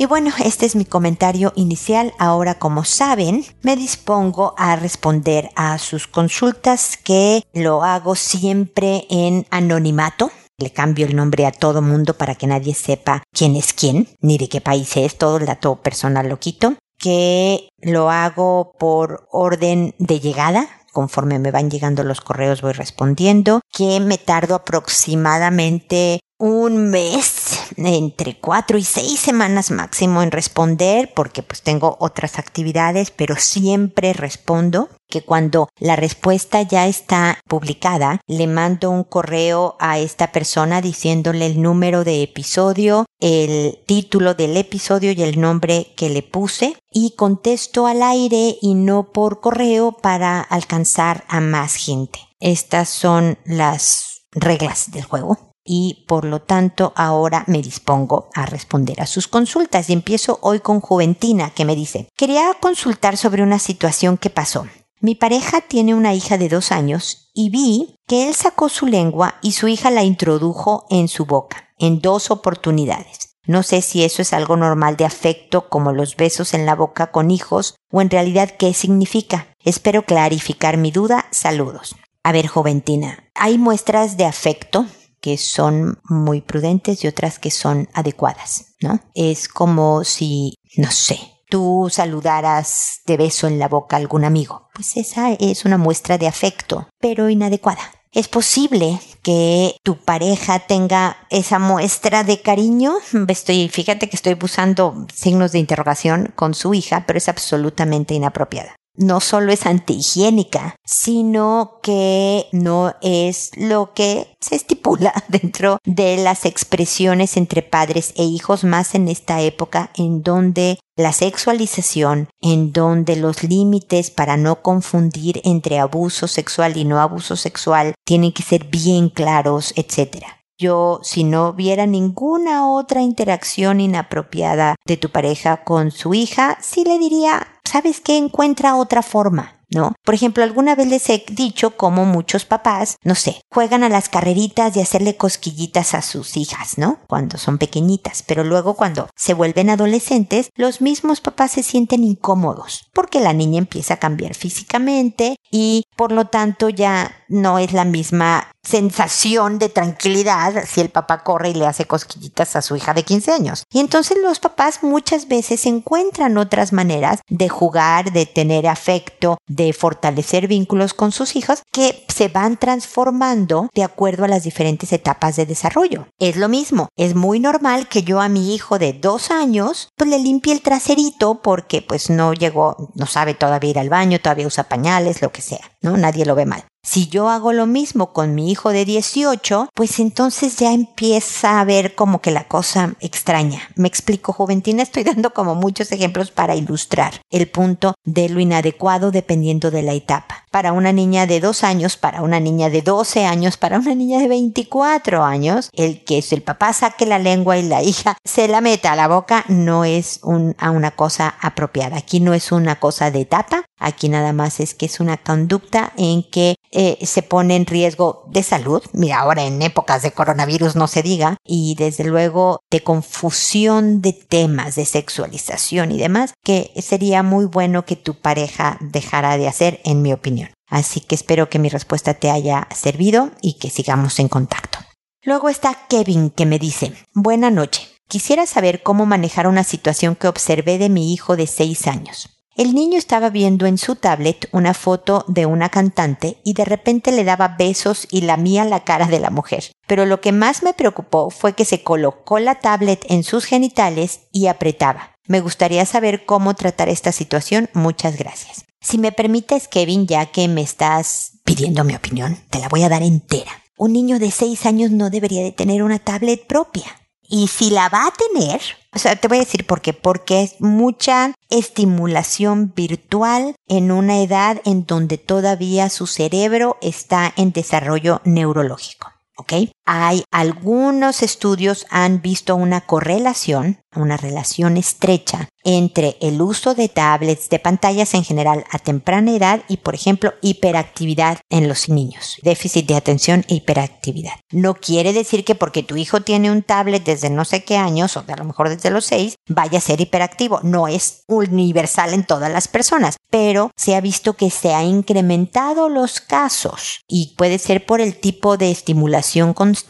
Y 0.02 0.08
bueno, 0.08 0.32
este 0.44 0.66
es 0.66 0.76
mi 0.76 0.84
comentario 0.84 1.54
inicial. 1.56 2.12
Ahora, 2.18 2.56
como 2.56 2.86
saben, 2.86 3.46
me 3.62 3.76
dispongo 3.76 4.56
a 4.58 4.76
responder 4.76 5.52
a 5.56 5.78
sus 5.78 6.08
consultas 6.08 6.98
que 6.98 7.44
lo 7.54 7.84
hago 7.84 8.16
siempre 8.16 9.06
en 9.12 9.46
anonimato. 9.52 10.32
Le 10.58 10.74
cambio 10.74 11.06
el 11.06 11.16
nombre 11.16 11.46
a 11.46 11.52
todo 11.52 11.84
mundo 11.84 12.18
para 12.18 12.34
que 12.34 12.48
nadie 12.48 12.74
sepa 12.74 13.22
quién 13.32 13.56
es 13.56 13.74
quién, 13.74 14.08
ni 14.22 14.40
de 14.40 14.50
qué 14.50 14.60
país 14.60 14.98
es, 14.98 15.20
todo 15.20 15.38
el 15.38 15.46
dato 15.46 15.76
personal 15.84 16.28
lo 16.30 16.40
quito. 16.40 16.74
Que 16.98 17.70
lo 17.84 18.10
hago 18.10 18.72
por 18.80 19.28
orden 19.32 19.94
de 20.00 20.20
llegada, 20.20 20.68
conforme 20.92 21.38
me 21.38 21.52
van 21.52 21.70
llegando 21.70 22.04
los 22.04 22.22
correos 22.22 22.64
voy 22.64 22.74
respondiendo, 22.74 23.62
que 23.72 24.00
me 24.00 24.18
tardo 24.18 24.56
aproximadamente 24.56 26.22
un 26.42 26.90
mes, 26.90 27.60
entre 27.78 28.36
cuatro 28.36 28.80
y 28.80 28.84
seis 28.84 29.20
semanas 29.20 29.70
máximo 29.70 30.24
en 30.24 30.32
responder, 30.32 31.14
porque 31.14 31.44
pues 31.44 31.62
tengo 31.62 31.98
otras 32.00 32.40
actividades, 32.40 33.12
pero 33.12 33.36
siempre 33.36 34.14
respondo 34.14 34.90
que 35.08 35.22
cuando 35.22 35.70
la 35.78 35.96
respuesta 35.96 36.64
ya 36.64 36.88
está 36.88 37.38
publicada, 37.48 38.22
le 38.26 38.48
mando 38.48 38.90
un 38.90 39.04
correo 39.04 39.76
a 39.80 40.00
esta 40.00 40.32
persona 40.32 40.82
diciéndole 40.82 41.46
el 41.46 41.62
número 41.62 42.04
de 42.04 42.24
episodio, 42.24 43.06
el 43.20 43.78
título 43.86 44.34
del 44.34 44.58
episodio 44.58 45.12
y 45.12 45.22
el 45.22 45.40
nombre 45.40 45.94
que 45.96 46.10
le 46.10 46.24
puse 46.24 46.76
y 46.92 47.16
contesto 47.16 47.86
al 47.86 48.02
aire 48.02 48.58
y 48.60 48.74
no 48.74 49.12
por 49.12 49.42
correo 49.42 49.92
para 49.92 50.42
alcanzar 50.42 51.24
a 51.28 51.40
más 51.40 51.76
gente. 51.76 52.20
Estas 52.40 52.90
son 52.90 53.38
las 53.46 54.24
reglas 54.32 54.90
del 54.90 55.04
juego 55.04 55.51
y 55.64 56.06
por 56.08 56.26
lo 56.26 56.42
tanto 56.42 56.94
ahora 56.96 57.44
me 57.48 57.62
dispongo 57.62 58.30
a 58.34 58.46
responder 58.46 59.02
a 59.02 59.06
sus 59.06 59.28
consultas 59.28 59.90
y 59.90 59.94
empiezo 59.94 60.40
hoy 60.42 60.60
con 60.60 60.82
Juventina 60.82 61.52
que 61.52 61.66
me 61.66 61.76
dice, 61.76 62.10
quería 62.16 62.52
consultar 62.60 63.18
sobre 63.18 63.44
una 63.44 63.60
situación 63.60 64.18
que 64.18 64.30
pasó. 64.30 64.66
Mi 65.00 65.16
pareja 65.16 65.62
tiene 65.62 65.96
una 65.96 66.14
hija 66.14 66.38
de 66.38 66.50
dos 66.50 66.72
años 66.72 67.32
y 67.34 67.50
vi 67.50 67.96
que 68.08 68.28
él 68.28 68.36
sacó 68.36 68.70
su 68.70 68.86
lengua 68.86 69.36
y 69.42 69.54
su 69.54 69.68
hija 69.68 69.90
la 69.90 70.04
introdujo 70.04 70.86
en 70.90 71.08
su 71.08 71.26
boca 71.26 71.70
en 71.82 72.00
dos 72.00 72.30
oportunidades. 72.30 73.36
No 73.48 73.64
sé 73.64 73.82
si 73.82 74.04
eso 74.04 74.22
es 74.22 74.34
algo 74.34 74.56
normal 74.56 74.98
de 74.98 75.06
afecto 75.06 75.68
como 75.68 75.92
los 75.92 76.16
besos 76.16 76.54
en 76.54 76.68
la 76.68 76.76
boca 76.76 77.12
con 77.12 77.32
hijos 77.32 77.76
o 77.92 78.02
en 78.02 78.12
realidad 78.12 78.52
qué 78.58 78.74
significa. 78.74 79.48
Espero 79.64 80.06
clarificar 80.06 80.78
mi 80.78 80.92
duda. 80.92 81.26
Saludos. 81.32 81.96
A 82.24 82.32
ver, 82.32 82.46
Juventina, 82.46 83.32
hay 83.34 83.58
muestras 83.58 84.16
de 84.16 84.26
afecto 84.26 84.86
que 85.22 85.38
son 85.38 86.00
muy 86.04 86.42
prudentes 86.42 87.04
y 87.04 87.08
otras 87.08 87.40
que 87.40 87.52
son 87.52 87.88
adecuadas, 87.94 88.76
¿no? 88.82 89.00
Es 89.14 89.48
como 89.48 90.04
si, 90.04 90.56
no 90.78 90.92
sé, 90.92 91.20
tú 91.50 91.90
saludaras 91.92 93.02
de 93.06 93.18
beso 93.18 93.48
en 93.48 93.60
la 93.60 93.68
boca 93.68 93.96
a 93.96 94.00
algún 94.00 94.26
amigo. 94.26 94.70
Pues 94.74 94.98
esa 94.98 95.32
es 95.34 95.66
una 95.66 95.78
muestra 95.78 96.18
de 96.18 96.28
afecto, 96.28 96.88
pero 97.00 97.30
inadecuada. 97.30 97.82
Es 98.14 98.28
posible 98.28 99.00
que 99.22 99.78
tu 99.84 99.98
pareja 99.98 100.60
tenga 100.60 101.16
esa 101.30 101.60
muestra 101.60 102.26
de 102.26 102.42
cariño. 102.42 102.94
Estoy, 103.30 103.70
fíjate 103.70 104.10
que 104.10 104.18
estoy 104.18 104.38
usando 104.42 105.08
signos 105.14 105.54
de 105.54 105.60
interrogación 105.60 106.34
con 106.36 106.54
su 106.54 106.74
hija, 106.74 107.06
pero 107.08 107.18
es 107.18 107.30
absolutamente 107.30 108.14
inapropiada 108.14 108.76
no 108.96 109.20
solo 109.20 109.52
es 109.52 109.66
antihigiénica, 109.66 110.76
sino 110.86 111.80
que 111.82 112.48
no 112.52 112.94
es 113.02 113.52
lo 113.56 113.94
que 113.94 114.36
se 114.40 114.56
estipula 114.56 115.14
dentro 115.28 115.78
de 115.86 116.18
las 116.18 116.46
expresiones 116.46 117.38
entre 117.38 117.62
padres 117.62 118.14
e 118.16 118.24
hijos 118.24 118.64
más 118.64 118.96
en 118.96 119.08
esta 119.08 119.42
época 119.42 119.92
en 119.96 120.24
donde 120.24 120.80
la 120.98 121.14
sexualización, 121.14 122.30
en 122.42 122.74
donde 122.74 123.16
los 123.16 123.44
límites 123.44 124.12
para 124.12 124.38
no 124.38 124.62
confundir 124.62 125.42
entre 125.44 125.80
abuso 125.80 126.28
sexual 126.28 126.78
y 126.78 126.86
no 126.86 127.00
abuso 127.00 127.36
sexual 127.36 127.94
tienen 128.06 128.34
que 128.34 128.44
ser 128.44 128.66
bien 128.66 129.10
claros, 129.10 129.74
etc. 129.76 130.26
Yo, 130.62 131.00
si 131.02 131.24
no 131.24 131.54
viera 131.54 131.88
ninguna 131.88 132.70
otra 132.70 133.02
interacción 133.02 133.80
inapropiada 133.82 134.76
de 134.86 134.96
tu 134.96 135.10
pareja 135.10 135.64
con 135.64 135.90
su 135.90 136.14
hija, 136.14 136.60
sí 136.62 136.84
le 136.84 137.00
diría, 137.00 137.48
¿sabes 137.64 138.02
qué? 138.02 138.18
Encuentra 138.18 138.76
otra 138.76 139.02
forma. 139.02 139.61
¿No? 139.72 139.94
Por 140.04 140.16
ejemplo, 140.16 140.44
alguna 140.44 140.76
vez 140.76 140.88
les 140.88 141.10
he 141.10 141.24
dicho 141.32 141.78
cómo 141.78 142.06
muchos 142.06 142.46
papás, 142.46 142.98
no 143.04 143.16
sé, 143.16 143.42
juegan 143.52 143.84
a 143.84 143.90
las 143.90 144.10
carreritas 144.10 144.76
y 144.76 144.82
hacerle 144.82 145.18
cosquillitas 145.18 145.94
a 145.94 146.02
sus 146.02 146.38
hijas, 146.38 146.78
¿no? 146.78 147.00
Cuando 147.08 147.38
son 147.38 147.58
pequeñitas, 147.58 148.24
pero 148.24 148.44
luego 148.44 148.76
cuando 148.76 149.10
se 149.16 149.34
vuelven 149.34 149.70
adolescentes, 149.70 150.50
los 150.56 150.82
mismos 150.82 151.22
papás 151.22 151.52
se 151.52 151.64
sienten 151.64 152.04
incómodos 152.04 152.90
porque 152.94 153.20
la 153.20 153.34
niña 153.34 153.60
empieza 153.60 153.96
a 153.96 154.00
cambiar 154.00 154.36
físicamente 154.36 155.36
y 155.50 155.84
por 155.96 156.12
lo 156.12 156.26
tanto 156.26 156.70
ya 156.70 157.12
no 157.28 157.60
es 157.60 157.74
la 157.74 157.86
misma 157.86 158.52
sensación 158.64 159.58
de 159.58 159.70
tranquilidad 159.70 160.66
si 160.68 160.82
el 160.82 160.90
papá 160.90 161.24
corre 161.24 161.50
y 161.50 161.54
le 161.54 161.66
hace 161.66 161.86
cosquillitas 161.86 162.56
a 162.56 162.62
su 162.62 162.76
hija 162.76 162.94
de 162.94 163.04
15 163.04 163.32
años. 163.32 163.64
Y 163.72 163.80
entonces 163.80 164.18
los 164.22 164.40
papás 164.40 164.84
muchas 164.84 165.28
veces 165.28 165.66
encuentran 165.66 166.38
otras 166.38 166.74
maneras 166.74 167.22
de 167.28 167.50
jugar, 167.50 168.12
de 168.12 168.26
tener 168.26 168.68
afecto, 168.68 169.38
de 169.48 169.61
fortalecer 169.74 170.48
vínculos 170.48 170.94
con 170.94 171.12
sus 171.12 171.36
hijos 171.36 171.64
que 171.72 172.06
se 172.08 172.28
van 172.28 172.58
transformando 172.58 173.70
de 173.74 173.84
acuerdo 173.84 174.26
a 174.26 174.28
las 174.28 174.44
diferentes 174.44 174.92
etapas 174.94 175.36
de 175.36 175.46
desarrollo. 175.46 176.08
Es 176.20 176.36
lo 176.36 176.50
mismo, 176.50 176.90
es 176.98 177.16
muy 177.16 177.40
normal 177.40 177.88
que 177.88 178.04
yo 178.04 178.20
a 178.20 178.30
mi 178.30 178.54
hijo 178.54 178.80
de 178.80 178.94
dos 178.94 179.32
años 179.32 179.90
pues 179.96 180.10
le 180.10 180.20
limpie 180.20 180.54
el 180.54 180.62
traserito 180.62 181.42
porque 181.42 181.82
pues 181.82 182.10
no 182.10 182.34
llegó, 182.34 182.92
no 182.96 183.06
sabe 183.06 183.34
todavía 183.34 183.72
ir 183.72 183.80
al 183.80 183.90
baño, 183.90 184.20
todavía 184.20 184.48
usa 184.48 184.64
pañales, 184.64 185.22
lo 185.22 185.32
que 185.32 185.42
sea, 185.42 185.72
¿no? 185.82 185.98
Nadie 185.98 186.26
lo 186.26 186.36
ve 186.36 186.46
mal. 186.46 186.64
Si 186.84 187.08
yo 187.08 187.30
hago 187.30 187.54
lo 187.54 187.68
mismo 187.68 188.12
con 188.12 188.34
mi 188.34 188.52
hijo 188.52 188.72
de 188.72 188.86
18, 188.86 189.70
pues 189.76 190.00
entonces 190.00 190.58
ya 190.58 190.74
empieza 190.74 191.60
a 191.60 191.64
ver 191.64 191.94
como 191.94 192.22
que 192.22 192.32
la 192.32 192.48
cosa 192.48 192.96
extraña. 193.00 193.62
Me 193.76 193.88
explico, 193.88 194.34
Juventina, 194.34 194.82
estoy 194.82 195.04
dando 195.12 195.32
como 195.32 195.54
muchos 195.54 195.92
ejemplos 195.92 196.32
para 196.32 196.56
ilustrar 196.56 197.22
el 197.30 197.48
punto 197.48 197.94
de 198.04 198.30
lo 198.30 198.40
inadecuado 198.40 199.12
dependiendo 199.12 199.70
de 199.70 199.84
la 199.84 199.94
etapa. 199.94 200.46
Para 200.50 200.74
una 200.74 200.92
niña 200.92 201.28
de 201.28 201.40
2 201.40 201.64
años, 201.64 201.98
para 201.98 202.24
una 202.24 202.40
niña 202.40 202.70
de 202.70 202.82
12 202.82 203.26
años, 203.26 203.58
para 203.58 203.78
una 203.78 203.94
niña 203.94 204.20
de 204.20 204.28
24 204.28 205.24
años, 205.24 205.70
el 205.74 206.04
que 206.04 206.22
el 206.32 206.42
papá 206.42 206.74
saque 206.74 207.06
la 207.06 207.20
lengua 207.20 207.58
y 207.58 207.64
la 207.64 207.84
hija 207.84 208.18
se 208.24 208.48
la 208.48 208.62
meta 208.62 208.92
a 208.92 208.96
la 208.96 209.08
boca 209.08 209.46
no 209.48 209.86
es 209.86 210.20
una 210.24 210.92
cosa 210.92 211.36
apropiada. 211.42 211.98
Aquí 211.98 212.20
no 212.20 212.34
es 212.34 212.52
una 212.52 212.80
cosa 212.80 213.12
de 213.12 213.22
etapa, 213.22 213.64
aquí 213.82 214.08
nada 214.08 214.32
más 214.32 214.60
es 214.60 214.74
que 214.74 214.86
es 214.86 215.00
una 215.00 215.18
conducta 215.18 215.92
en 215.98 216.24
que 216.24 216.56
eh, 216.72 216.98
se 217.06 217.22
pone 217.24 217.56
en 217.56 217.66
riesgo 217.66 218.24
de 218.30 218.44
salud. 218.44 218.82
Mira, 218.94 219.20
ahora 219.20 219.44
en 219.44 219.62
épocas 219.62 220.04
de 220.04 220.12
coronavirus 220.12 220.76
no 220.76 220.88
se 220.88 221.04
diga. 221.04 221.38
Y 221.44 221.76
desde 221.76 222.06
luego 222.06 222.62
de 222.70 222.84
confusión 222.84 224.02
de 224.02 224.14
temas, 224.14 224.76
de 224.76 224.86
sexualización 224.86 225.92
y 225.92 225.98
demás, 225.98 226.34
que 226.44 226.72
sería 226.82 227.24
muy 227.24 227.46
bueno 227.46 227.86
que 227.86 227.96
tu 227.96 228.16
pareja 228.16 228.78
dejara 228.80 229.38
de 229.38 229.48
hacer, 229.48 229.82
en 229.84 230.02
mi 230.02 230.14
opinión. 230.14 230.50
Así 230.68 231.02
que 231.02 231.16
espero 231.16 231.50
que 231.50 231.60
mi 231.60 231.70
respuesta 231.70 232.14
te 232.14 232.32
haya 232.32 232.68
servido 232.74 233.32
y 233.42 233.54
que 233.54 233.70
sigamos 233.70 234.20
en 234.20 234.30
contacto. 234.30 234.80
Luego 235.24 235.50
está 235.50 235.78
Kevin 235.88 236.30
que 236.30 236.46
me 236.46 236.58
dice, 236.58 236.94
buena 237.14 237.52
noche. 237.52 237.88
Quisiera 238.08 238.46
saber 238.46 238.82
cómo 238.82 239.06
manejar 239.06 239.48
una 239.48 239.64
situación 239.64 240.16
que 240.16 240.28
observé 240.28 240.78
de 240.78 240.90
mi 240.90 241.14
hijo 241.14 241.36
de 241.36 241.48
6 241.48 241.88
años. 241.88 242.41
El 242.56 242.76
niño 242.76 242.98
estaba 242.98 243.30
viendo 243.30 243.66
en 243.66 243.78
su 243.78 243.96
tablet 243.96 244.50
una 244.52 244.74
foto 244.74 245.24
de 245.30 245.46
una 245.46 245.70
cantante 245.70 246.42
y 246.44 246.54
de 246.54 246.66
repente 246.66 247.14
le 247.14 247.24
daba 247.24 247.56
besos 247.58 248.08
y 248.12 248.22
lamía 248.22 248.66
la 248.66 248.84
cara 248.84 249.08
de 249.08 249.20
la 249.20 249.30
mujer. 249.30 249.72
Pero 249.88 250.06
lo 250.06 250.20
que 250.20 250.34
más 250.34 250.62
me 250.62 250.74
preocupó 250.74 251.30
fue 251.30 251.54
que 251.54 251.64
se 251.64 251.82
colocó 251.82 252.40
la 252.40 252.56
tablet 252.56 253.06
en 253.08 253.24
sus 253.24 253.46
genitales 253.46 254.22
y 254.34 254.48
apretaba. 254.48 255.16
Me 255.28 255.40
gustaría 255.40 255.86
saber 255.86 256.26
cómo 256.26 256.54
tratar 256.54 256.90
esta 256.90 257.14
situación. 257.14 257.70
Muchas 257.74 258.18
gracias. 258.18 258.66
Si 258.82 258.98
me 258.98 259.14
permites, 259.14 259.70
Kevin, 259.70 260.06
ya 260.06 260.26
que 260.26 260.48
me 260.50 260.62
estás 260.62 261.40
pidiendo 261.46 261.86
mi 261.86 261.96
opinión, 261.96 262.38
te 262.50 262.60
la 262.60 262.68
voy 262.68 262.84
a 262.84 262.90
dar 262.90 263.02
entera. 263.02 263.52
Un 263.78 263.94
niño 263.94 264.20
de 264.20 264.30
6 264.30 264.66
años 264.66 264.92
no 264.92 265.10
debería 265.10 265.42
de 265.42 265.54
tener 265.54 265.84
una 265.84 266.00
tablet 266.00 266.46
propia. 266.48 266.86
Y 267.22 267.48
si 267.48 267.70
la 267.70 267.88
va 267.88 268.08
a 268.08 268.14
tener, 268.14 268.60
o 268.94 269.00
sea, 269.00 269.16
te 269.16 269.28
voy 269.28 269.38
a 269.38 269.42
decir 269.42 269.66
por 269.66 269.82
qué. 269.82 269.94
Porque 269.94 270.42
es 270.42 270.60
mucha 270.60 271.34
estimulación 271.50 272.74
virtual 272.76 273.56
en 273.68 273.92
una 273.92 274.22
edad 274.22 274.62
en 274.66 274.86
donde 274.86 275.18
todavía 275.18 275.90
su 275.90 276.08
cerebro 276.08 276.78
está 276.82 277.34
en 277.38 277.52
desarrollo 277.52 278.22
neurológico. 278.26 279.12
¿Ok? 279.38 279.54
Hay 279.94 280.24
algunos 280.32 281.22
estudios 281.22 281.86
han 281.90 282.22
visto 282.22 282.56
una 282.56 282.80
correlación, 282.80 283.84
una 283.94 284.16
relación 284.16 284.78
estrecha 284.78 285.50
entre 285.66 286.16
el 286.22 286.42
uso 286.42 286.74
de 286.74 286.88
tablets, 286.88 287.50
de 287.50 287.60
pantallas 287.60 288.14
en 288.14 288.24
general 288.24 288.64
a 288.72 288.80
temprana 288.80 289.36
edad 289.36 289.62
y, 289.68 289.78
por 289.78 289.94
ejemplo, 289.94 290.34
hiperactividad 290.42 291.40
en 291.50 291.68
los 291.68 291.90
niños, 291.90 292.38
déficit 292.42 292.88
de 292.88 292.96
atención 292.96 293.46
e 293.50 293.56
hiperactividad. 293.56 294.32
No 294.52 294.76
quiere 294.76 295.12
decir 295.12 295.44
que 295.44 295.56
porque 295.56 295.84
tu 295.84 295.98
hijo 295.98 296.22
tiene 296.22 296.50
un 296.50 296.64
tablet 296.64 297.04
desde 297.04 297.30
no 297.30 297.44
sé 297.44 297.66
qué 297.66 297.76
años, 297.76 298.16
o 298.16 298.24
a 298.26 298.36
lo 298.38 298.46
mejor 298.46 298.70
desde 298.70 298.92
los 298.92 299.06
seis, 299.06 299.36
vaya 299.50 299.80
a 299.80 299.82
ser 299.82 300.00
hiperactivo. 300.00 300.62
No 300.64 300.88
es 300.88 301.26
universal 301.28 302.14
en 302.14 302.26
todas 302.26 302.52
las 302.52 302.70
personas, 302.70 303.18
pero 303.30 303.72
se 303.76 303.96
ha 303.96 304.02
visto 304.02 304.34
que 304.34 304.50
se 304.50 304.74
ha 304.74 304.84
incrementado 304.84 305.90
los 305.90 306.22
casos 306.22 307.02
y 307.10 307.36
puede 307.38 307.60
ser 307.60 307.86
por 307.86 308.00
el 308.00 308.16
tipo 308.16 308.58
de 308.58 308.72
estimulación 308.72 309.54
constante 309.54 309.81